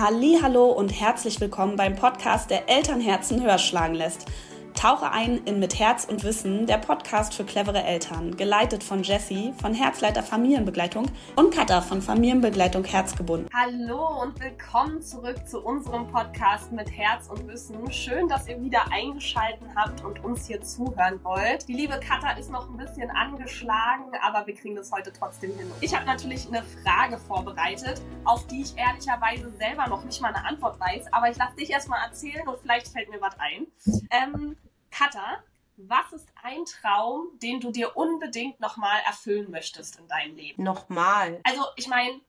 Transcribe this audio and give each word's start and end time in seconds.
Hallo 0.00 0.66
und 0.66 0.90
herzlich 0.90 1.40
willkommen 1.40 1.74
beim 1.74 1.96
Podcast, 1.96 2.50
der 2.50 2.68
Elternherzen 2.68 3.42
höher 3.42 3.58
schlagen 3.58 3.96
lässt. 3.96 4.26
Tauche 4.78 5.10
ein 5.10 5.38
in 5.44 5.58
Mit 5.58 5.80
Herz 5.80 6.04
und 6.04 6.22
Wissen, 6.22 6.64
der 6.68 6.78
Podcast 6.78 7.34
für 7.34 7.42
clevere 7.42 7.82
Eltern, 7.82 8.36
geleitet 8.36 8.84
von 8.84 9.02
Jessie 9.02 9.52
von 9.60 9.74
Herzleiter 9.74 10.22
Familienbegleitung 10.22 11.10
und 11.34 11.52
Katha 11.52 11.80
von 11.80 12.00
Familienbegleitung 12.00 12.84
Herzgebunden. 12.84 13.50
Hallo 13.52 14.22
und 14.22 14.38
willkommen 14.38 15.02
zurück 15.02 15.48
zu 15.48 15.58
unserem 15.64 16.06
Podcast 16.06 16.70
Mit 16.70 16.96
Herz 16.96 17.26
und 17.26 17.48
Wissen. 17.48 17.90
Schön, 17.90 18.28
dass 18.28 18.46
ihr 18.46 18.62
wieder 18.62 18.82
eingeschaltet 18.92 19.66
habt 19.74 20.04
und 20.04 20.22
uns 20.22 20.46
hier 20.46 20.62
zuhören 20.62 21.18
wollt. 21.24 21.66
Die 21.66 21.74
liebe 21.74 21.98
Katha 21.98 22.38
ist 22.38 22.52
noch 22.52 22.70
ein 22.70 22.76
bisschen 22.76 23.10
angeschlagen, 23.10 24.12
aber 24.22 24.46
wir 24.46 24.54
kriegen 24.54 24.76
das 24.76 24.92
heute 24.92 25.12
trotzdem 25.12 25.50
hin. 25.58 25.66
Ich 25.80 25.92
habe 25.92 26.06
natürlich 26.06 26.46
eine 26.46 26.62
Frage 26.84 27.18
vorbereitet, 27.18 28.00
auf 28.24 28.46
die 28.46 28.62
ich 28.62 28.76
ehrlicherweise 28.76 29.50
selber 29.58 29.88
noch 29.88 30.04
nicht 30.04 30.22
mal 30.22 30.32
eine 30.32 30.44
Antwort 30.46 30.78
weiß, 30.78 31.12
aber 31.12 31.28
ich 31.28 31.36
lasse 31.36 31.56
dich 31.56 31.70
erstmal 31.70 32.06
erzählen 32.06 32.46
und 32.46 32.60
vielleicht 32.60 32.86
fällt 32.86 33.10
mir 33.10 33.20
was 33.20 33.34
ein. 33.40 33.66
Ähm, 34.12 34.56
Katha, 34.90 35.42
was 35.76 36.12
ist 36.12 36.28
ein 36.42 36.64
Traum, 36.64 37.28
den 37.40 37.60
du 37.60 37.70
dir 37.70 37.96
unbedingt 37.96 38.60
nochmal 38.60 39.00
erfüllen 39.06 39.50
möchtest 39.50 39.98
in 39.98 40.08
deinem 40.08 40.36
Leben? 40.36 40.62
Nochmal. 40.62 41.40
Also, 41.44 41.64
ich 41.76 41.88
meine, 41.88 42.20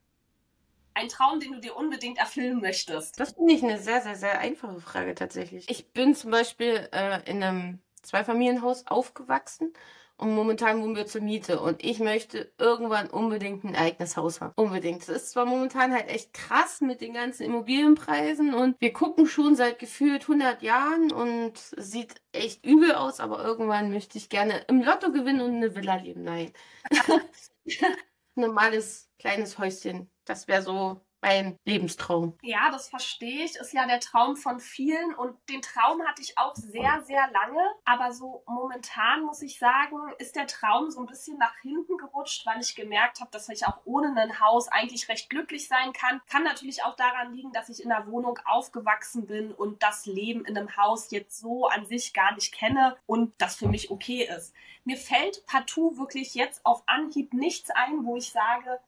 ein 0.94 1.08
Traum, 1.08 1.40
den 1.40 1.54
du 1.54 1.60
dir 1.60 1.76
unbedingt 1.76 2.18
erfüllen 2.18 2.62
möchtest. 2.62 3.20
Das 3.20 3.34
finde 3.34 3.54
ich 3.54 3.64
eine 3.64 3.80
sehr, 3.80 4.02
sehr, 4.02 4.16
sehr 4.16 4.40
einfache 4.40 4.80
Frage 4.80 5.16
tatsächlich. 5.16 5.70
Ich 5.70 5.92
bin 5.94 6.14
zum 6.14 6.32
Beispiel 6.32 6.90
äh, 6.92 7.22
in 7.30 7.42
einem 7.42 7.80
Zweifamilienhaus 8.02 8.86
aufgewachsen 8.88 9.74
und 10.20 10.36
momentan 10.36 10.82
wohnen 10.82 10.98
wir 10.98 11.06
zur 11.06 11.22
Miete. 11.22 11.62
Und 11.62 11.84
ich 11.84 12.00
möchte 12.00 12.52
irgendwann 12.58 13.10
unbedingt 13.10 13.64
ein 13.64 13.76
eigenes 13.76 14.18
Haus 14.18 14.42
haben. 14.42 14.52
Unbedingt. 14.58 15.02
Das 15.02 15.10
ist 15.10 15.32
zwar 15.32 15.46
momentan 15.46 15.94
halt 15.94 16.10
echt 16.10 16.34
krass 16.34 16.82
mit 16.82 17.00
den 17.00 17.14
ganzen 17.14 17.44
Immobilienpreisen. 17.44 18.54
Und 18.54 18.76
wir 18.82 18.92
gucken 18.92 19.28
schon 19.28 19.56
seit 19.56 19.80
gefühlt 19.80 20.24
100 20.24 20.62
Jahren 20.62 21.14
und 21.14 21.54
sieht 21.78 22.16
echt 22.34 22.66
übel 22.66 22.96
aus. 22.96 23.22
Aber 23.22 23.42
irgendwann 23.44 23.92
möchte 23.92 24.18
ich 24.18 24.28
gerne 24.28 24.66
im 24.68 24.82
Lotto 24.82 25.12
gewinnen 25.12 25.40
und 25.40 25.56
eine 25.56 25.74
Villa 25.74 25.96
leben. 25.96 26.24
Nein. 26.24 26.52
Normales 28.36 29.10
kleines 29.20 29.58
Häuschen. 29.58 30.12
Das 30.26 30.50
wäre 30.50 30.62
so 30.62 31.00
mein 31.22 31.58
Lebenstraum. 31.66 32.38
Ja, 32.42 32.72
das 32.72 32.90
verstehe 32.90 33.46
ich. 33.46 33.56
Ist 33.56 33.74
ja 33.74 33.86
der 33.86 34.00
Traum 34.00 34.36
von 34.36 34.60
vielen 34.60 35.14
und 35.16 35.38
den 35.50 35.62
Traum 35.62 36.02
hatte 36.06 36.22
ich 36.22 36.38
auch 36.38 36.56
sehr, 36.56 37.02
sehr 37.04 37.30
lange. 37.32 37.62
Aber 37.86 38.12
so 38.12 38.44
momentan 38.48 39.24
muss 39.24 39.42
ich 39.42 39.60
sagen, 39.60 39.98
ist 40.18 40.36
der 40.36 40.48
Traum 40.48 40.90
so 40.90 41.00
ein 41.00 41.06
bisschen 41.06 41.38
nach 41.38 41.56
hinten 41.62 41.98
gerutscht, 41.98 42.46
weil 42.46 42.62
ich 42.62 42.76
gemerkt 42.76 43.20
habe, 43.20 43.32
dass 43.32 43.50
ich 43.50 43.66
auch 43.66 43.80
ohne 43.86 44.20
ein 44.20 44.40
Haus 44.40 44.68
eigentlich 44.70 45.10
recht 45.10 45.30
glücklich 45.30 45.68
sein 45.68 45.94
kann. 45.94 46.22
Kann 46.30 46.44
natürlich 46.44 46.84
auch 46.84 46.96
daran 46.96 47.34
liegen, 47.34 47.52
dass 47.52 47.70
ich 47.70 47.84
in 47.84 47.92
einer 47.92 48.08
Wohnung 48.08 48.40
aufgewachsen 48.46 49.28
bin 49.28 49.52
und 49.52 49.84
das 49.84 50.06
Leben 50.06 50.46
in 50.46 50.58
einem 50.58 50.76
Haus 50.78 51.12
jetzt 51.12 51.40
so 51.40 51.68
an 51.68 51.86
sich 51.86 52.14
gar 52.14 52.34
nicht 52.34 52.54
kenne 52.54 52.98
und 53.06 53.34
das 53.40 53.56
für 53.56 53.68
mich 53.68 53.92
okay 53.92 54.24
ist. 54.24 54.54
Mir 54.86 54.98
fällt 54.98 55.46
partout 55.46 55.98
wirklich 55.98 56.34
jetzt 56.34 56.66
auf 56.66 56.84
Anhieb 56.88 57.34
nichts 57.34 57.70
ein, 57.70 58.06
wo 58.06 58.16
ich 58.16 58.32
sage, 58.32 58.80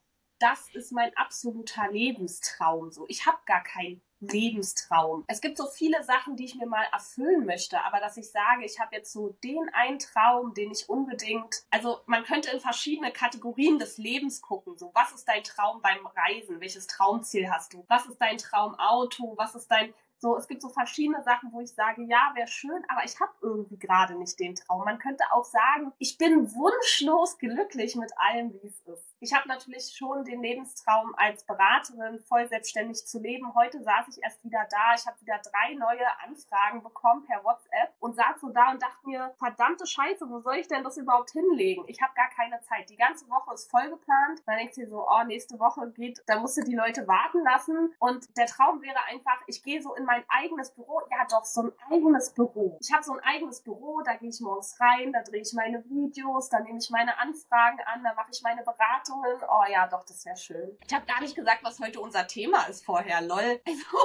das 0.42 0.68
ist 0.74 0.92
mein 0.92 1.16
absoluter 1.16 1.90
Lebenstraum. 1.92 2.92
So, 2.92 3.06
ich 3.08 3.26
habe 3.26 3.38
gar 3.46 3.64
keinen 3.64 4.02
Lebenstraum. 4.22 5.24
Es 5.28 5.42
gibt 5.42 5.58
so 5.58 5.66
viele 5.68 6.04
Sachen, 6.04 6.36
die 6.36 6.46
ich 6.46 6.56
mir 6.56 6.68
mal 6.68 6.86
erfüllen 6.92 7.46
möchte, 7.46 7.82
aber 7.84 8.00
dass 8.00 8.18
ich 8.18 8.32
sage, 8.32 8.66
ich 8.66 8.80
habe 8.80 8.96
jetzt 8.96 9.12
so 9.12 9.30
den 9.44 9.70
einen 9.74 10.00
Traum, 10.00 10.54
den 10.54 10.72
ich 10.72 10.90
unbedingt, 10.90 11.64
also 11.72 12.00
man 12.06 12.24
könnte 12.24 12.52
in 12.52 12.60
verschiedene 12.60 13.12
Kategorien 13.12 13.80
des 13.80 13.98
Lebens 13.98 14.42
gucken. 14.42 14.78
So, 14.78 14.92
was 14.94 15.12
ist 15.12 15.28
dein 15.28 15.44
Traum 15.44 15.82
beim 15.82 16.06
Reisen? 16.06 16.60
Welches 16.60 16.88
Traumziel 16.88 17.50
hast 17.50 17.74
du? 17.74 17.84
Was 17.88 18.06
ist 18.06 18.20
dein 18.20 18.38
Traumauto? 18.38 19.36
Was 19.38 19.56
ist 19.56 19.70
dein 19.70 19.94
so, 20.22 20.38
es 20.38 20.48
gibt 20.48 20.62
so 20.62 20.70
verschiedene 20.70 21.24
Sachen, 21.24 21.52
wo 21.52 21.62
ich 21.62 21.74
sage, 21.74 22.04
ja, 22.04 22.32
wäre 22.36 22.48
schön, 22.48 22.84
aber 22.90 23.04
ich 23.04 23.20
habe 23.20 23.32
irgendwie 23.42 23.80
gerade 23.80 24.14
nicht 24.14 24.40
den 24.40 24.54
Traum. 24.54 24.86
Man 24.86 25.00
könnte 25.00 25.24
auch 25.32 25.46
sagen, 25.46 25.94
ich 25.98 26.20
bin 26.20 26.54
wunschlos 26.54 27.40
glücklich 27.40 27.96
mit 27.96 28.12
allem, 28.18 28.54
wie 28.54 28.68
es 28.68 28.80
ist. 28.82 29.11
Ich 29.24 29.36
habe 29.36 29.48
natürlich 29.48 29.94
schon 29.96 30.26
den 30.26 30.42
Lebenstraum 30.42 31.14
als 31.16 31.44
Beraterin 31.46 32.20
voll 32.22 32.48
selbstständig 32.48 33.06
zu 33.06 33.20
leben. 33.20 33.54
Heute 33.54 33.84
saß 33.84 34.08
ich 34.08 34.24
erst 34.24 34.44
wieder 34.44 34.66
da. 34.72 34.96
Ich 34.96 35.06
habe 35.06 35.22
wieder 35.22 35.38
drei 35.38 35.76
neue 35.76 36.08
Anfragen 36.26 36.82
bekommen 36.82 37.24
per 37.28 37.44
WhatsApp 37.44 37.94
und 38.00 38.16
saß 38.16 38.42
so 38.42 38.50
da 38.50 38.72
und 38.72 38.82
dachte 38.82 38.98
mir, 39.06 39.32
verdammte 39.38 39.86
Scheiße, 39.86 40.28
wo 40.28 40.40
soll 40.40 40.56
ich 40.56 40.68
denn 40.68 40.84
das 40.84 40.98
überhaupt 40.98 41.30
hinlegen? 41.30 41.84
Ich 41.86 42.02
habe 42.02 42.12
gar 42.16 42.30
keine 42.30 42.60
Zeit. 42.62 42.90
Die 42.90 42.98
ganze 42.98 43.30
Woche 43.30 43.54
ist 43.54 43.70
voll 43.70 43.92
geplant. 43.92 44.42
Dann 44.48 44.58
denkst 44.58 44.74
du 44.74 44.82
dir 44.82 44.90
so, 44.90 45.08
oh, 45.08 45.24
nächste 45.28 45.60
Woche 45.60 45.92
geht, 45.92 46.24
da 46.26 46.40
musst 46.40 46.58
du 46.58 46.64
die 46.64 46.76
Leute 46.76 47.08
warten 47.08 47.44
lassen. 47.44 47.94
Und 48.00 48.36
der 48.38 48.48
Traum 48.48 48.82
wäre 48.82 49.04
einfach, 49.08 49.40
ich 49.46 49.62
gehe 49.62 49.84
so 49.84 49.94
in 49.94 50.06
mein 50.06 50.24
eigenes 50.30 50.74
Büro. 50.74 51.00
Ja, 51.12 51.28
doch, 51.30 51.46
so 51.46 51.62
ein 51.62 51.72
eigenes 51.92 52.34
Büro. 52.34 52.80
Ich 52.82 52.92
habe 52.92 53.04
so 53.04 53.14
ein 53.14 53.20
eigenes 53.20 53.62
Büro, 53.62 54.02
da 54.02 54.16
gehe 54.16 54.30
ich 54.30 54.42
morgens 54.42 54.80
rein, 54.80 55.14
da 55.14 55.22
drehe 55.22 55.42
ich 55.42 55.54
meine 55.54 55.88
Videos, 55.88 56.50
da 56.50 56.60
nehme 56.60 56.80
ich 56.80 56.90
meine 56.90 57.20
Anfragen 57.20 57.78
an, 57.86 58.04
da 58.04 58.16
mache 58.16 58.32
ich 58.32 58.42
meine 58.42 58.64
Beratung 58.64 59.11
Bewertungen. 59.12 59.42
Oh 59.50 59.72
ja, 59.72 59.88
doch, 59.88 60.06
das 60.06 60.26
wäre 60.26 60.38
schön. 60.38 60.78
Ich 60.86 60.94
habe 60.94 61.06
gar 61.06 61.22
nicht 61.22 61.36
gesagt, 61.36 61.64
was 61.64 61.80
heute 61.80 62.00
unser 62.00 62.28
Thema 62.28 62.64
ist 62.66 62.86
vorher, 62.86 63.22
lol. 63.22 63.62
Also, 63.72 63.98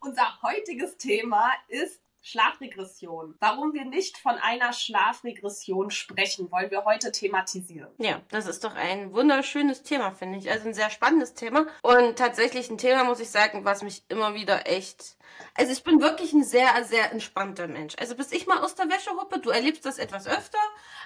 unser 0.00 0.42
heutiges 0.42 0.96
Thema 0.96 1.52
ist 1.68 2.00
Schlafregression. 2.22 3.36
Warum 3.38 3.74
wir 3.74 3.84
nicht 3.84 4.18
von 4.18 4.34
einer 4.36 4.72
Schlafregression 4.72 5.90
sprechen, 5.90 6.50
wollen 6.50 6.70
wir 6.70 6.84
heute 6.84 7.12
thematisieren. 7.12 7.90
Ja, 7.98 8.20
das 8.30 8.46
ist 8.46 8.64
doch 8.64 8.74
ein 8.74 9.12
wunderschönes 9.12 9.82
Thema, 9.82 10.12
finde 10.12 10.38
ich. 10.38 10.50
Also 10.50 10.68
ein 10.68 10.74
sehr 10.74 10.90
spannendes 10.90 11.34
Thema. 11.34 11.66
Und 11.82 12.16
tatsächlich 12.16 12.70
ein 12.70 12.78
Thema, 12.78 13.04
muss 13.04 13.20
ich 13.20 13.30
sagen, 13.30 13.64
was 13.64 13.82
mich 13.82 14.04
immer 14.08 14.34
wieder 14.34 14.66
echt 14.66 15.16
also 15.54 15.72
ich 15.72 15.84
bin 15.84 16.00
wirklich 16.00 16.32
ein 16.32 16.44
sehr, 16.44 16.82
sehr 16.84 17.12
entspannter 17.12 17.66
Mensch. 17.68 17.94
Also 17.98 18.14
bis 18.14 18.32
ich 18.32 18.46
mal 18.46 18.58
aus 18.58 18.74
der 18.74 18.88
Wäsche 18.88 19.10
huppe, 19.10 19.38
du 19.38 19.50
erlebst 19.50 19.84
das 19.84 19.98
etwas 19.98 20.26
öfter, 20.26 20.58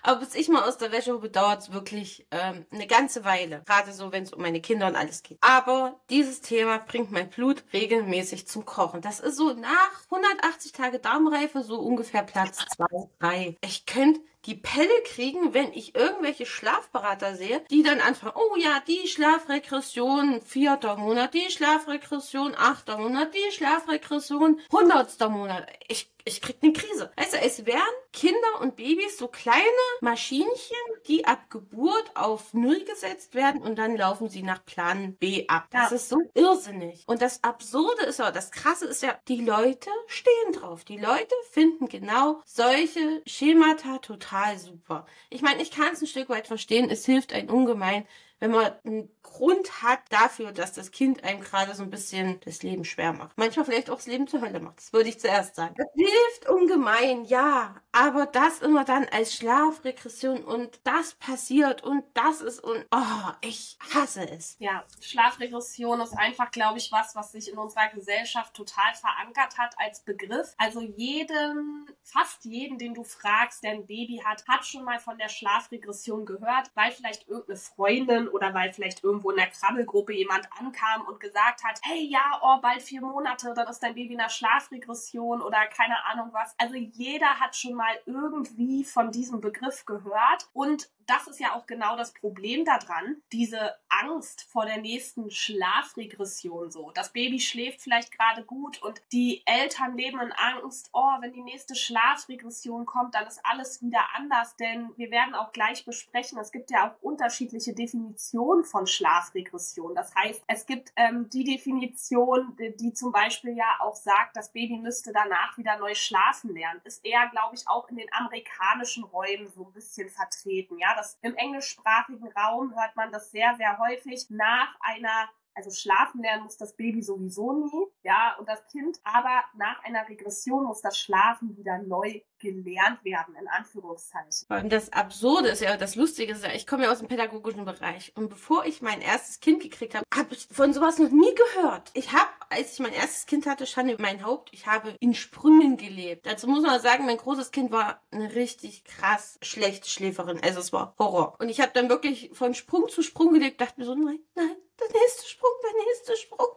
aber 0.02 0.20
bis 0.20 0.34
ich 0.34 0.48
mal 0.48 0.62
aus 0.62 0.78
der 0.78 0.92
Wäsche 0.92 1.14
huppe, 1.14 1.30
dauert 1.30 1.62
es 1.62 1.72
wirklich 1.72 2.26
ähm, 2.30 2.64
eine 2.70 2.86
ganze 2.86 3.24
Weile. 3.24 3.62
Gerade 3.66 3.92
so, 3.92 4.12
wenn 4.12 4.22
es 4.22 4.32
um 4.32 4.42
meine 4.42 4.60
Kinder 4.60 4.86
und 4.86 4.96
alles 4.96 5.22
geht. 5.22 5.38
Aber 5.40 5.98
dieses 6.10 6.40
Thema 6.40 6.78
bringt 6.78 7.10
mein 7.10 7.28
Blut 7.28 7.64
regelmäßig 7.72 8.46
zum 8.46 8.64
Kochen. 8.64 9.00
Das 9.00 9.20
ist 9.20 9.36
so 9.36 9.52
nach 9.54 10.04
180 10.10 10.72
Tage 10.72 10.98
Darmreife 10.98 11.62
so 11.62 11.80
ungefähr 11.80 12.22
Platz 12.22 12.64
2, 12.76 12.86
3. 13.20 13.56
Ich 13.62 13.86
könnte 13.86 14.20
die 14.46 14.54
Pelle 14.54 15.02
kriegen, 15.04 15.54
wenn 15.54 15.72
ich 15.72 15.94
irgendwelche 15.94 16.46
Schlafberater 16.46 17.34
sehe, 17.34 17.62
die 17.70 17.82
dann 17.82 18.00
anfangen, 18.00 18.34
oh 18.36 18.56
ja, 18.56 18.80
die 18.86 19.08
Schlafregression 19.08 20.40
vierter 20.42 20.96
Monat, 20.96 21.34
die 21.34 21.50
Schlafregression 21.50 22.54
achter 22.56 22.98
Monat, 22.98 23.34
die 23.34 23.52
Schlafregression 23.52 24.60
hundertster 24.72 25.28
Monat. 25.28 25.66
Ich 25.88 26.08
ich 26.26 26.42
krieg 26.42 26.56
eine 26.60 26.72
Krise. 26.72 27.12
Also 27.16 27.36
es 27.36 27.66
wären 27.66 27.80
Kinder 28.12 28.60
und 28.60 28.76
Babys 28.76 29.16
so 29.16 29.28
kleine 29.28 29.62
Maschinchen, 30.00 30.76
die 31.06 31.24
ab 31.24 31.48
Geburt 31.50 32.10
auf 32.14 32.52
Null 32.52 32.84
gesetzt 32.84 33.34
werden 33.34 33.62
und 33.62 33.76
dann 33.76 33.96
laufen 33.96 34.28
sie 34.28 34.42
nach 34.42 34.64
Plan 34.64 35.14
B 35.14 35.46
ab. 35.46 35.68
Das 35.70 35.90
ja. 35.90 35.96
ist 35.96 36.08
so 36.08 36.16
irrsinnig. 36.34 37.04
Und 37.06 37.22
das 37.22 37.44
Absurde 37.44 38.02
ist 38.06 38.20
aber, 38.20 38.32
das 38.32 38.50
Krasse 38.50 38.86
ist 38.86 39.02
ja, 39.02 39.18
die 39.28 39.40
Leute 39.40 39.90
stehen 40.08 40.52
drauf. 40.52 40.84
Die 40.84 40.98
Leute 40.98 41.34
finden 41.52 41.88
genau 41.88 42.42
solche 42.44 43.22
Schemata 43.24 43.98
total 43.98 44.58
super. 44.58 45.06
Ich 45.30 45.42
meine, 45.42 45.62
ich 45.62 45.70
kann 45.70 45.92
es 45.92 46.02
ein 46.02 46.08
Stück 46.08 46.28
weit 46.28 46.48
verstehen. 46.48 46.90
Es 46.90 47.06
hilft 47.06 47.32
ein 47.32 47.48
ungemein, 47.48 48.04
wenn 48.38 48.50
man 48.50 48.72
einen 48.84 49.10
Grund 49.22 49.82
hat 49.82 50.00
dafür, 50.10 50.52
dass 50.52 50.72
das 50.72 50.90
Kind 50.90 51.24
einem 51.24 51.40
gerade 51.40 51.74
so 51.74 51.82
ein 51.82 51.90
bisschen 51.90 52.40
das 52.44 52.62
Leben 52.62 52.84
schwer 52.84 53.12
macht. 53.12 53.36
Manchmal 53.36 53.64
vielleicht 53.64 53.90
auch 53.90 53.96
das 53.96 54.06
Leben 54.06 54.26
zur 54.26 54.40
Hölle 54.40 54.60
macht. 54.60 54.78
Das 54.78 54.92
würde 54.92 55.08
ich 55.08 55.18
zuerst 55.18 55.56
sagen. 55.56 55.74
Das 55.76 55.88
hilft 55.94 56.48
ungemein, 56.48 57.24
ja. 57.24 57.76
Aber 57.92 58.26
das 58.26 58.60
immer 58.60 58.84
dann 58.84 59.06
als 59.06 59.34
Schlafregression 59.34 60.44
und 60.44 60.80
das 60.84 61.14
passiert 61.14 61.82
und 61.82 62.04
das 62.14 62.40
ist 62.40 62.60
und 62.60 62.86
oh, 62.90 63.32
ich 63.40 63.78
hasse 63.94 64.28
es. 64.28 64.56
Ja, 64.58 64.84
Schlafregression 65.00 66.00
ist 66.00 66.16
einfach, 66.16 66.50
glaube 66.50 66.78
ich, 66.78 66.92
was, 66.92 67.14
was 67.14 67.32
sich 67.32 67.50
in 67.50 67.58
unserer 67.58 67.88
Gesellschaft 67.88 68.54
total 68.54 68.94
verankert 68.94 69.58
hat 69.58 69.74
als 69.78 70.00
Begriff. 70.00 70.54
Also 70.58 70.80
jedem, 70.80 71.86
fast 72.02 72.44
jeden, 72.44 72.78
den 72.78 72.94
du 72.94 73.02
fragst, 73.02 73.64
der 73.64 73.72
ein 73.72 73.86
Baby 73.86 74.22
hat, 74.24 74.46
hat 74.46 74.66
schon 74.66 74.84
mal 74.84 74.98
von 74.98 75.18
der 75.18 75.28
Schlafregression 75.28 76.26
gehört, 76.26 76.70
weil 76.74 76.92
vielleicht 76.92 77.28
irgendeine 77.28 77.58
Freundin 77.58 78.25
oder 78.28 78.54
weil 78.54 78.72
vielleicht 78.72 79.04
irgendwo 79.04 79.30
in 79.30 79.36
der 79.36 79.48
Krabbelgruppe 79.48 80.12
jemand 80.12 80.48
ankam 80.58 81.02
und 81.06 81.20
gesagt 81.20 81.64
hat, 81.64 81.80
hey 81.82 82.06
ja, 82.06 82.40
oh, 82.42 82.60
bald 82.60 82.82
vier 82.82 83.00
Monate, 83.00 83.52
dann 83.54 83.68
ist 83.68 83.82
dein 83.82 83.94
Baby 83.94 84.12
in 84.12 84.18
der 84.18 84.28
Schlafregression 84.28 85.42
oder 85.42 85.66
keine 85.66 86.04
Ahnung 86.06 86.30
was. 86.32 86.54
Also 86.58 86.74
jeder 86.74 87.40
hat 87.40 87.56
schon 87.56 87.74
mal 87.74 87.94
irgendwie 88.06 88.84
von 88.84 89.10
diesem 89.10 89.40
Begriff 89.40 89.84
gehört 89.84 90.48
und 90.52 90.88
das 91.06 91.26
ist 91.26 91.40
ja 91.40 91.54
auch 91.54 91.66
genau 91.66 91.96
das 91.96 92.12
Problem 92.12 92.64
daran, 92.64 93.22
diese 93.32 93.74
Angst 93.88 94.42
vor 94.50 94.66
der 94.66 94.78
nächsten 94.78 95.30
Schlafregression 95.30 96.70
so. 96.70 96.90
Das 96.92 97.12
Baby 97.12 97.40
schläft 97.40 97.80
vielleicht 97.80 98.16
gerade 98.16 98.44
gut 98.44 98.82
und 98.82 99.00
die 99.12 99.42
Eltern 99.46 99.96
leben 99.96 100.20
in 100.20 100.32
Angst, 100.32 100.90
oh, 100.92 101.20
wenn 101.20 101.32
die 101.32 101.42
nächste 101.42 101.74
Schlafregression 101.74 102.86
kommt, 102.86 103.14
dann 103.14 103.26
ist 103.26 103.40
alles 103.44 103.82
wieder 103.82 104.00
anders, 104.14 104.56
denn 104.56 104.90
wir 104.96 105.10
werden 105.10 105.34
auch 105.34 105.52
gleich 105.52 105.84
besprechen, 105.84 106.38
es 106.38 106.52
gibt 106.52 106.70
ja 106.70 106.90
auch 106.90 107.02
unterschiedliche 107.02 107.72
Definitionen 107.72 108.64
von 108.64 108.86
Schlafregression. 108.86 109.94
Das 109.94 110.14
heißt, 110.14 110.42
es 110.46 110.66
gibt 110.66 110.92
ähm, 110.96 111.28
die 111.30 111.44
Definition, 111.44 112.56
die, 112.58 112.92
zum 112.92 113.12
Beispiel 113.12 113.56
ja 113.56 113.76
auch 113.80 113.94
sagt, 113.94 114.36
das 114.36 114.52
Baby 114.52 114.78
müsste 114.78 115.12
danach 115.12 115.56
wieder 115.56 115.78
neu 115.78 115.94
schlafen 115.94 116.52
lernen, 116.54 116.80
ist 116.84 117.04
eher, 117.04 117.28
glaube 117.30 117.54
ich, 117.54 117.68
auch 117.68 117.88
in 117.88 117.96
den 117.96 118.12
amerikanischen 118.12 119.04
Räumen 119.04 119.48
so 119.48 119.66
ein 119.66 119.72
bisschen 119.72 120.08
vertreten. 120.08 120.78
Ja, 120.78 120.95
das 120.96 121.18
im 121.22 121.36
englischsprachigen 121.36 122.32
Raum 122.32 122.74
hört 122.74 122.96
man 122.96 123.12
das 123.12 123.30
sehr, 123.30 123.54
sehr 123.56 123.78
häufig 123.78 124.26
nach 124.30 124.76
einer 124.80 125.28
also 125.56 125.70
schlafen 125.70 126.22
lernen 126.22 126.44
muss 126.44 126.58
das 126.58 126.76
Baby 126.76 127.02
sowieso 127.02 127.52
nie, 127.52 127.86
ja, 128.02 128.36
und 128.38 128.48
das 128.48 128.64
Kind, 128.66 129.00
aber 129.04 129.42
nach 129.56 129.82
einer 129.84 130.06
Regression 130.08 130.64
muss 130.64 130.82
das 130.82 130.98
Schlafen 130.98 131.56
wieder 131.56 131.78
neu 131.78 132.20
gelernt 132.38 133.02
werden, 133.04 133.34
in 133.40 133.48
Anführungszeichen. 133.48 134.46
Und 134.48 134.70
das 134.70 134.92
Absurde 134.92 135.48
ist 135.48 135.62
ja, 135.62 135.76
das 135.78 135.96
Lustige 135.96 136.32
ist 136.32 136.44
ja, 136.44 136.52
ich 136.52 136.66
komme 136.66 136.84
ja 136.84 136.92
aus 136.92 136.98
dem 136.98 137.08
pädagogischen 137.08 137.64
Bereich 137.64 138.12
und 138.14 138.28
bevor 138.28 138.66
ich 138.66 138.82
mein 138.82 139.00
erstes 139.00 139.40
Kind 139.40 139.62
gekriegt 139.62 139.94
habe, 139.94 140.04
habe 140.14 140.34
ich 140.34 140.46
von 140.50 140.74
sowas 140.74 140.98
noch 140.98 141.10
nie 141.10 141.34
gehört. 141.34 141.90
Ich 141.94 142.12
habe, 142.12 142.28
als 142.50 142.74
ich 142.74 142.80
mein 142.80 142.92
erstes 142.92 143.24
Kind 143.24 143.46
hatte, 143.46 143.66
Schande 143.66 143.94
über 143.94 144.02
mein 144.02 144.24
Haupt, 144.24 144.50
ich 144.52 144.66
habe 144.66 144.94
in 145.00 145.14
Sprüngen 145.14 145.78
gelebt. 145.78 146.26
Dazu 146.26 146.46
muss 146.48 146.62
man 146.62 146.80
sagen, 146.80 147.06
mein 147.06 147.16
großes 147.16 147.50
Kind 147.50 147.70
war 147.70 148.02
eine 148.10 148.34
richtig 148.34 148.84
krass 148.84 149.38
schlechte 149.40 149.88
Schläferin, 149.88 150.42
also 150.42 150.60
es 150.60 150.72
war 150.74 150.94
Horror. 150.98 151.36
Und 151.38 151.48
ich 151.48 151.60
habe 151.60 151.72
dann 151.72 151.88
wirklich 151.88 152.30
von 152.34 152.52
Sprung 152.52 152.88
zu 152.88 153.02
Sprung 153.02 153.32
gelebt, 153.32 153.60
dachte 153.60 153.80
mir 153.80 153.86
so, 153.86 153.94
nein, 153.94 154.20
nein, 154.34 154.56
der 154.80 154.88
nächste 154.88 155.28
Sprung, 155.28 155.50
der 155.62 155.84
nächste 155.84 156.16
Sprung. 156.16 156.56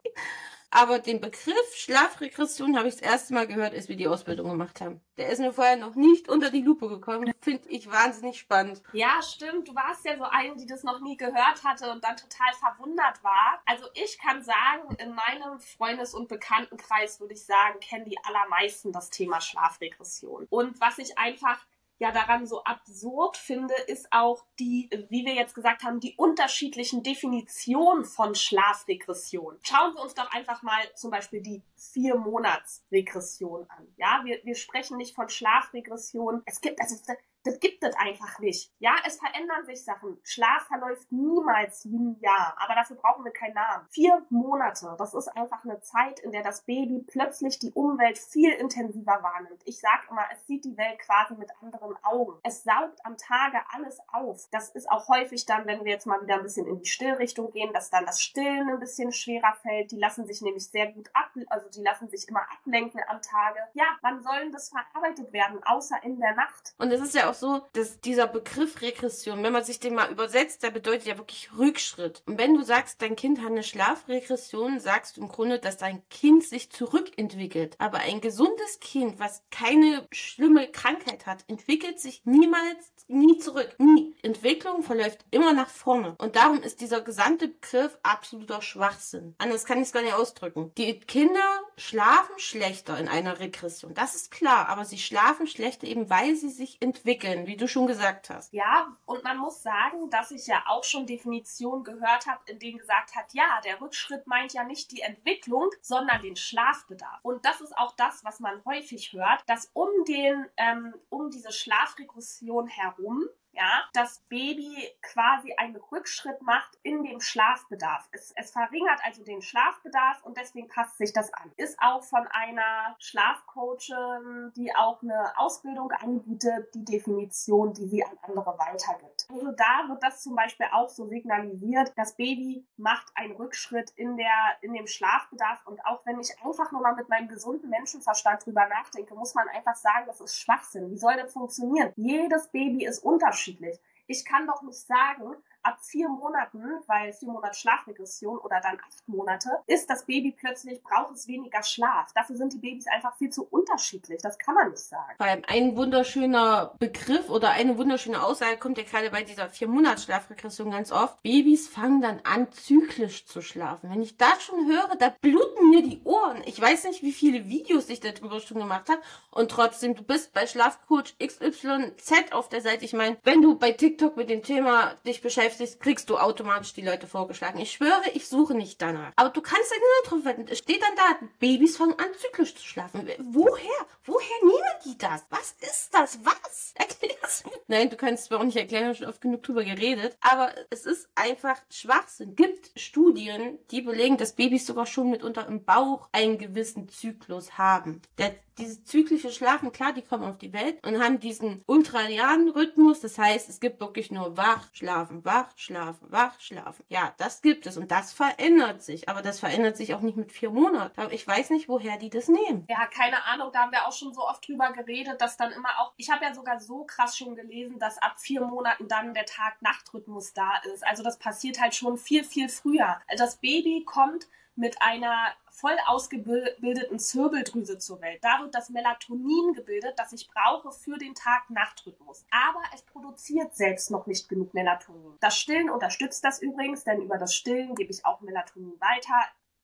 Aber 0.71 0.99
den 0.99 1.19
Begriff 1.19 1.75
Schlafregression 1.75 2.77
habe 2.77 2.87
ich 2.87 2.95
das 2.95 3.03
erste 3.03 3.33
Mal 3.33 3.47
gehört, 3.47 3.73
als 3.73 3.89
wir 3.89 3.95
die 3.95 4.07
Ausbildung 4.07 4.49
gemacht 4.49 4.81
haben. 4.81 5.01
Der 5.17 5.29
ist 5.29 5.39
mir 5.39 5.51
vorher 5.51 5.77
noch 5.77 5.95
nicht 5.95 6.29
unter 6.29 6.51
die 6.51 6.61
Lupe 6.61 6.87
gekommen. 6.87 7.33
Finde 7.41 7.67
ich 7.69 7.89
wahnsinnig 7.91 8.39
spannend. 8.39 8.83
Ja, 8.93 9.19
stimmt. 9.23 9.67
Du 9.67 9.73
warst 9.73 10.05
ja 10.05 10.15
so 10.15 10.25
eine, 10.25 10.55
die 10.55 10.67
das 10.67 10.83
noch 10.83 10.99
nie 10.99 11.17
gehört 11.17 11.63
hatte 11.63 11.91
und 11.91 12.03
dann 12.03 12.17
total 12.17 12.53
verwundert 12.59 13.23
war. 13.23 13.61
Also 13.65 13.85
ich 13.95 14.19
kann 14.19 14.43
sagen, 14.43 14.95
in 14.99 15.15
meinem 15.15 15.59
Freundes- 15.59 16.13
und 16.13 16.27
Bekanntenkreis 16.27 17.19
würde 17.19 17.33
ich 17.33 17.43
sagen, 17.43 17.79
kennen 17.79 18.05
die 18.05 18.19
allermeisten 18.23 18.91
das 18.91 19.09
Thema 19.09 19.41
Schlafregression. 19.41 20.45
Und 20.51 20.79
was 20.79 20.99
ich 20.99 21.17
einfach 21.17 21.65
ja 21.99 22.11
daran 22.11 22.47
so 22.47 22.63
absurd 22.63 23.37
finde, 23.37 23.73
ist 23.87 24.07
auch 24.11 24.45
die, 24.57 24.89
wie 25.09 25.25
wir 25.25 25.33
jetzt 25.33 25.53
gesagt 25.53 25.83
haben, 25.83 25.99
die 25.99 26.15
unterschiedlichen 26.15 27.03
Definitionen 27.03 28.05
von 28.05 28.35
Schlafregression. 28.35 29.59
Schauen 29.61 29.93
wir 29.93 30.01
uns 30.01 30.13
doch 30.13 30.31
einfach 30.31 30.63
mal 30.63 30.81
zum 30.95 31.11
Beispiel 31.11 31.41
die 31.41 31.61
vier 31.75 32.15
Monats 32.15 32.85
Regression 32.91 33.65
an. 33.69 33.87
Ja, 33.97 34.21
wir, 34.23 34.39
wir 34.43 34.55
sprechen 34.55 34.97
nicht 34.97 35.13
von 35.13 35.29
Schlafregression. 35.29 36.41
Es 36.45 36.61
gibt, 36.61 36.79
also 36.81 36.95
das 37.43 37.59
gibt 37.59 37.83
es 37.83 37.95
einfach 37.95 38.39
nicht. 38.39 38.71
Ja, 38.79 38.95
es 39.05 39.17
verändern 39.17 39.65
sich 39.65 39.83
Sachen. 39.83 40.19
Schlaf 40.23 40.67
verläuft 40.67 41.11
niemals 41.11 41.89
wie 41.89 41.97
ein 41.97 42.19
Jahr, 42.19 42.55
aber 42.59 42.75
dafür 42.75 42.97
brauchen 42.97 43.23
wir 43.23 43.31
keinen 43.31 43.53
Namen. 43.53 43.87
Vier 43.89 44.25
Monate, 44.29 44.95
das 44.97 45.13
ist 45.13 45.29
einfach 45.29 45.63
eine 45.63 45.79
Zeit, 45.81 46.19
in 46.19 46.31
der 46.31 46.43
das 46.43 46.61
Baby 46.63 47.03
plötzlich 47.07 47.59
die 47.59 47.71
Umwelt 47.71 48.17
viel 48.17 48.51
intensiver 48.51 49.23
wahrnimmt. 49.23 49.61
Ich 49.65 49.79
sage 49.79 50.07
immer, 50.09 50.25
es 50.33 50.45
sieht 50.47 50.65
die 50.65 50.77
Welt 50.77 50.99
quasi 50.99 51.35
mit 51.35 51.49
anderen 51.61 51.95
Augen. 52.03 52.39
Es 52.43 52.63
saugt 52.63 53.05
am 53.05 53.17
Tage 53.17 53.59
alles 53.71 53.99
auf. 54.11 54.47
Das 54.51 54.69
ist 54.69 54.89
auch 54.89 55.07
häufig 55.07 55.45
dann, 55.45 55.65
wenn 55.65 55.85
wir 55.85 55.93
jetzt 55.93 56.07
mal 56.07 56.21
wieder 56.21 56.35
ein 56.35 56.43
bisschen 56.43 56.67
in 56.67 56.79
die 56.79 56.89
Stillrichtung 56.89 57.51
gehen, 57.51 57.73
dass 57.73 57.89
dann 57.89 58.05
das 58.05 58.21
Stillen 58.21 58.69
ein 58.69 58.79
bisschen 58.79 59.11
schwerer 59.11 59.53
fällt. 59.61 59.91
Die 59.91 59.99
lassen 59.99 60.25
sich 60.25 60.41
nämlich 60.41 60.67
sehr 60.67 60.91
gut 60.91 61.09
ab, 61.13 61.31
also 61.47 61.69
die 61.69 61.81
lassen 61.81 62.09
sich 62.09 62.27
immer 62.27 62.41
ablenken 62.51 63.01
am 63.07 63.21
Tage. 63.21 63.59
Ja, 63.73 63.85
wann 64.01 64.21
sollen 64.21 64.51
das 64.51 64.69
verarbeitet 64.69 65.31
werden, 65.31 65.63
außer 65.63 66.03
in 66.03 66.19
der 66.19 66.35
Nacht? 66.35 66.73
Und 66.77 66.91
es 66.91 67.01
ist 67.01 67.15
ja 67.15 67.28
auch 67.29 67.33
so, 67.33 67.61
dass 67.73 67.99
dieser 68.01 68.27
Begriff 68.27 68.81
Regression, 68.81 69.43
wenn 69.43 69.53
man 69.53 69.63
sich 69.63 69.79
den 69.79 69.95
mal 69.95 70.11
übersetzt, 70.11 70.63
der 70.63 70.71
bedeutet 70.71 71.05
ja 71.05 71.17
wirklich 71.17 71.49
Rückschritt. 71.57 72.23
Und 72.25 72.37
wenn 72.37 72.55
du 72.55 72.63
sagst, 72.63 73.01
dein 73.01 73.15
Kind 73.15 73.39
hat 73.39 73.51
eine 73.51 73.63
Schlafregression, 73.63 74.79
sagst 74.79 75.17
du 75.17 75.21
im 75.21 75.27
Grunde, 75.27 75.59
dass 75.59 75.77
dein 75.77 76.07
Kind 76.09 76.43
sich 76.43 76.71
zurückentwickelt. 76.71 77.75
Aber 77.79 77.99
ein 77.99 78.21
gesundes 78.21 78.79
Kind, 78.79 79.19
was 79.19 79.43
keine 79.51 80.07
schlimme 80.11 80.67
Krankheit 80.71 81.25
hat, 81.25 81.45
entwickelt 81.47 81.99
sich 81.99 82.21
niemals, 82.25 82.91
nie 83.07 83.37
zurück. 83.37 83.75
Nie. 83.77 84.15
Entwicklung 84.21 84.83
verläuft 84.83 85.25
immer 85.31 85.53
nach 85.53 85.69
vorne. 85.69 86.15
Und 86.17 86.35
darum 86.35 86.61
ist 86.61 86.81
dieser 86.81 87.01
gesamte 87.01 87.47
Begriff 87.47 87.97
absoluter 88.03 88.61
Schwachsinn. 88.61 89.35
Anders 89.37 89.65
kann 89.65 89.79
ich 89.79 89.85
es 89.85 89.93
gar 89.93 90.03
nicht 90.03 90.13
ausdrücken. 90.13 90.71
Die 90.77 90.99
Kinder 90.99 91.61
schlafen 91.77 92.37
schlechter 92.37 92.97
in 92.99 93.07
einer 93.07 93.39
Regression. 93.39 93.93
Das 93.93 94.15
ist 94.15 94.31
klar. 94.31 94.69
Aber 94.69 94.85
sie 94.85 94.97
schlafen 94.97 95.47
schlechter 95.47 95.87
eben, 95.87 96.09
weil 96.09 96.35
sie 96.35 96.49
sich 96.49 96.77
entwickeln 96.81 97.18
entwickeln, 97.19 97.47
wie 97.47 97.57
du 97.57 97.67
schon 97.67 97.87
gesagt 97.87 98.29
hast. 98.29 98.53
Ja, 98.53 98.87
und 99.05 99.23
man 99.23 99.37
muss 99.37 99.61
sagen, 99.61 100.09
dass 100.09 100.31
ich 100.31 100.47
ja 100.47 100.63
auch 100.67 100.83
schon 100.83 101.05
Definitionen 101.05 101.83
gehört 101.83 102.25
habe, 102.27 102.39
in 102.47 102.59
denen 102.59 102.77
gesagt 102.77 103.15
hat, 103.15 103.33
ja, 103.33 103.59
der 103.63 103.81
Rückschritt 103.81 104.27
meint 104.27 104.53
ja 104.53 104.63
nicht 104.63 104.91
die 104.91 105.01
Entwicklung, 105.01 105.69
sondern 105.81 106.21
den 106.21 106.35
Schlafbedarf. 106.35 107.19
Und 107.23 107.45
das 107.45 107.61
ist 107.61 107.77
auch 107.77 107.95
das, 107.95 108.23
was 108.23 108.39
man 108.39 108.63
häufig 108.65 109.13
hört, 109.13 109.41
dass 109.47 109.69
um 109.73 109.89
den, 110.07 110.45
ähm, 110.57 110.93
um 111.09 111.29
diese 111.29 111.51
Schlafregression 111.51 112.67
herum 112.67 113.25
ja, 113.59 113.83
das 113.91 114.19
Baby 114.29 114.89
quasi 115.01 115.53
einen 115.57 115.75
Rückschritt 115.75 116.41
macht 116.41 116.77
in 116.81 117.03
dem 117.03 117.19
Schlafbedarf. 117.19 118.07
Es, 118.13 118.31
es 118.37 118.51
verringert 118.51 119.01
also 119.03 119.23
den 119.23 119.41
Schlafbedarf 119.41 120.23
und 120.23 120.37
deswegen 120.37 120.69
passt 120.69 120.97
sich 120.97 121.11
das 121.11 121.33
an. 121.33 121.51
Ist 121.57 121.77
auch 121.81 122.01
von 122.01 122.25
einer 122.27 122.95
Schlafcoachin, 122.99 124.53
die 124.55 124.73
auch 124.73 125.01
eine 125.03 125.37
Ausbildung 125.37 125.91
anbietet, 125.91 126.73
die 126.73 126.85
Definition, 126.85 127.73
die 127.73 127.87
sie 127.87 128.05
an 128.05 128.17
andere 128.21 128.57
weitergibt. 128.57 129.27
Also 129.29 129.51
da 129.51 129.89
wird 129.89 130.03
das 130.03 130.23
zum 130.23 130.35
Beispiel 130.35 130.67
auch 130.71 130.87
so 130.87 131.07
signalisiert, 131.07 131.91
das 131.97 132.15
Baby 132.15 132.65
macht 132.77 133.07
einen 133.15 133.33
Rückschritt 133.33 133.91
in 133.97 134.15
der, 134.15 134.57
in 134.61 134.73
dem 134.73 134.87
Schlafbedarf 134.87 135.67
und 135.67 135.85
auch 135.85 136.05
wenn 136.05 136.19
ich 136.21 136.31
einfach 136.45 136.71
nur 136.71 136.81
mal 136.81 136.95
mit 136.95 137.09
meinem 137.09 137.27
gesunden 137.27 137.69
Menschenverstand 137.69 138.45
drüber 138.45 138.67
nachdenke, 138.67 139.15
muss 139.15 139.35
man 139.35 139.49
einfach 139.49 139.75
sagen, 139.75 140.05
das 140.07 140.21
ist 140.21 140.39
Schwachsinn. 140.39 140.89
Wie 140.91 140.97
soll 140.97 141.17
das 141.17 141.33
funktionieren? 141.33 141.91
Jedes 141.97 142.47
Baby 142.47 142.85
ist 142.85 142.99
unterschiedlich 142.99 143.48
unterschiedlich. 143.49 143.79
Ich 144.07 144.25
kann 144.25 144.47
doch 144.47 144.61
nicht 144.63 144.79
sagen, 144.79 145.35
ab 145.69 145.79
vier 145.81 146.09
Monaten, 146.09 146.63
weil 146.87 147.13
vier 147.13 147.29
Monate 147.29 147.57
Schlafregression 147.57 148.39
oder 148.39 148.59
dann 148.61 148.77
acht 148.79 149.07
Monate, 149.07 149.49
ist 149.67 149.89
das 149.89 150.05
Baby 150.05 150.35
plötzlich, 150.37 150.81
braucht 150.81 151.13
es 151.13 151.27
weniger 151.27 151.61
Schlaf. 151.61 152.11
Dafür 152.13 152.35
sind 152.35 152.53
die 152.53 152.57
Babys 152.57 152.87
einfach 152.87 153.15
viel 153.17 153.29
zu 153.29 153.47
unterschiedlich. 153.49 154.21
Das 154.21 154.39
kann 154.39 154.55
man 154.55 154.69
nicht 154.71 154.79
sagen. 154.79 155.13
Vor 155.17 155.27
allem 155.27 155.43
ein 155.47 155.75
wunderschöner 155.75 156.73
Begriff 156.79 157.29
oder 157.29 157.51
eine 157.51 157.77
wunderschöne 157.77 158.21
Aussage 158.23 158.57
kommt 158.57 158.77
ja 158.77 158.83
gerade 158.83 159.11
bei 159.11 159.23
dieser 159.23 159.49
vier 159.49 159.67
Monats 159.67 160.05
Schlafregression 160.05 160.71
ganz 160.71 160.91
oft. 160.91 161.21
Babys 161.21 161.67
fangen 161.67 162.01
dann 162.01 162.19
an, 162.23 162.51
zyklisch 162.51 163.25
zu 163.25 163.41
schlafen. 163.41 163.91
Wenn 163.91 164.01
ich 164.01 164.17
das 164.17 164.41
schon 164.41 164.67
höre, 164.67 164.95
da 164.97 165.13
bluten 165.21 165.69
mir 165.69 165.83
die 165.83 166.01
Ohren. 166.03 166.41
Ich 166.45 166.59
weiß 166.59 166.85
nicht, 166.85 167.03
wie 167.03 167.11
viele 167.11 167.47
Videos 167.47 167.89
ich 167.89 167.99
darüber 167.99 168.39
schon 168.39 168.57
gemacht 168.57 168.89
habe. 168.89 169.01
Und 169.31 169.51
trotzdem, 169.51 169.95
du 169.95 170.03
bist 170.03 170.33
bei 170.33 170.47
Schlafcoach 170.47 171.15
XYZ 171.23 172.31
auf 172.31 172.49
der 172.49 172.61
Seite. 172.61 172.85
Ich 172.85 172.93
meine, 172.93 173.17
wenn 173.23 173.41
du 173.41 173.55
bei 173.55 173.71
TikTok 173.71 174.17
mit 174.17 174.29
dem 174.29 174.41
Thema 174.41 174.95
dich 175.05 175.21
beschäftigst, 175.21 175.58
beschäftigst, 175.59 175.79
kriegst 175.81 176.09
du 176.09 176.17
automatisch 176.17 176.73
die 176.73 176.81
Leute 176.81 177.07
vorgeschlagen. 177.07 177.59
Ich 177.59 177.71
schwöre, 177.71 178.09
ich 178.13 178.27
suche 178.27 178.53
nicht 178.55 178.81
danach. 178.81 179.11
Aber 179.15 179.29
du 179.29 179.41
kannst 179.41 179.71
deine 179.71 179.83
drauf 180.05 180.25
wetten. 180.25 180.47
Es 180.49 180.59
steht 180.59 180.81
dann 180.81 180.95
da, 180.95 181.27
Babys 181.39 181.77
fangen 181.77 181.97
an, 181.99 182.07
zyklisch 182.17 182.55
zu 182.55 182.63
schlafen. 182.63 183.07
Woher? 183.19 183.85
Woher 184.05 184.43
nehmen 184.43 184.61
die 184.85 184.97
das? 184.97 185.25
Was 185.29 185.55
ist 185.59 185.93
das? 185.93 186.19
Was? 186.23 186.73
Erklär's 186.75 187.43
mir. 187.45 187.51
Nein, 187.67 187.89
du 187.89 187.97
kannst 187.97 188.23
es 188.23 188.29
mir 188.29 188.39
auch 188.39 188.43
nicht 188.43 188.57
erklären, 188.57 188.83
ich 188.83 188.87
habe 188.87 188.97
schon 188.97 189.07
oft 189.07 189.21
genug 189.21 189.43
drüber 189.43 189.63
geredet. 189.63 190.17
Aber 190.21 190.53
es 190.69 190.85
ist 190.85 191.09
einfach 191.15 191.57
Schwachsinn. 191.69 192.35
Gibt 192.35 192.71
Studien, 192.79 193.59
die 193.71 193.81
belegen, 193.81 194.17
dass 194.17 194.33
Babys 194.33 194.65
sogar 194.65 194.85
schon 194.85 195.09
mitunter 195.11 195.47
im 195.47 195.63
Bauch 195.63 196.09
einen 196.11 196.37
gewissen 196.37 196.89
Zyklus 196.89 197.57
haben. 197.57 198.01
Der 198.17 198.35
dieses 198.59 198.83
zyklische 198.83 199.31
Schlafen, 199.31 199.71
klar, 199.71 199.93
die 199.93 200.01
kommen 200.01 200.23
auf 200.23 200.37
die 200.37 200.53
Welt 200.53 200.85
und 200.85 201.01
haben 201.01 201.19
diesen 201.19 201.63
ultralianen 201.65 202.49
Rhythmus. 202.49 202.99
Das 202.99 203.17
heißt, 203.17 203.49
es 203.49 203.59
gibt 203.59 203.79
wirklich 203.79 204.11
nur 204.11 204.37
wach, 204.37 204.67
schlafen, 204.73 205.25
wach, 205.25 205.49
schlafen, 205.55 206.07
wach, 206.11 206.39
schlafen. 206.39 206.83
Ja, 206.89 207.13
das 207.17 207.41
gibt 207.41 207.65
es 207.65 207.77
und 207.77 207.89
das 207.91 208.13
verändert 208.13 208.81
sich. 208.83 209.09
Aber 209.09 209.21
das 209.21 209.39
verändert 209.39 209.77
sich 209.77 209.93
auch 209.93 210.01
nicht 210.01 210.17
mit 210.17 210.31
vier 210.31 210.51
Monaten. 210.51 210.99
Aber 210.99 211.13
ich 211.13 211.25
weiß 211.25 211.49
nicht, 211.51 211.69
woher 211.69 211.97
die 211.97 212.09
das 212.09 212.27
nehmen. 212.27 212.65
Ja, 212.69 212.85
keine 212.85 213.23
Ahnung. 213.25 213.49
Da 213.53 213.61
haben 213.61 213.71
wir 213.71 213.87
auch 213.87 213.93
schon 213.93 214.13
so 214.13 214.27
oft 214.27 214.47
drüber 214.47 214.71
geredet, 214.73 215.21
dass 215.21 215.37
dann 215.37 215.51
immer 215.51 215.69
auch, 215.79 215.93
ich 215.97 216.09
habe 216.09 216.25
ja 216.25 216.33
sogar 216.33 216.59
so 216.59 216.83
krass 216.83 217.17
schon 217.17 217.35
gelesen, 217.35 217.79
dass 217.79 217.97
ab 217.99 218.19
vier 218.19 218.41
Monaten 218.41 218.87
dann 218.87 219.13
der 219.13 219.25
Tag-Nacht-Rhythmus 219.25 220.33
da 220.33 220.57
ist. 220.73 220.85
Also 220.85 221.03
das 221.03 221.17
passiert 221.17 221.59
halt 221.59 221.75
schon 221.75 221.97
viel, 221.97 222.23
viel 222.23 222.49
früher. 222.49 222.99
Das 223.17 223.37
Baby 223.37 223.83
kommt 223.85 224.27
mit 224.55 224.81
einer 224.81 225.33
voll 225.59 225.75
ausgebildeten 225.87 226.99
Zirbeldrüse 226.99 227.77
zur 227.77 228.01
Welt. 228.01 228.23
Da 228.23 228.39
wird 228.41 228.55
das 228.55 228.69
Melatonin 228.69 229.53
gebildet, 229.53 229.93
das 229.97 230.13
ich 230.13 230.27
brauche 230.27 230.71
für 230.71 230.97
den 230.97 231.15
Tag-Nacht-Rhythmus. 231.15 232.25
Aber 232.31 232.61
es 232.73 232.81
produziert 232.83 233.55
selbst 233.55 233.91
noch 233.91 234.07
nicht 234.07 234.29
genug 234.29 234.53
Melatonin. 234.53 235.17
Das 235.19 235.37
Stillen 235.37 235.69
unterstützt 235.69 236.23
das 236.23 236.41
übrigens, 236.41 236.83
denn 236.83 237.01
über 237.01 237.17
das 237.17 237.35
Stillen 237.35 237.75
gebe 237.75 237.91
ich 237.91 238.05
auch 238.05 238.21
Melatonin 238.21 238.79
weiter. 238.79 239.15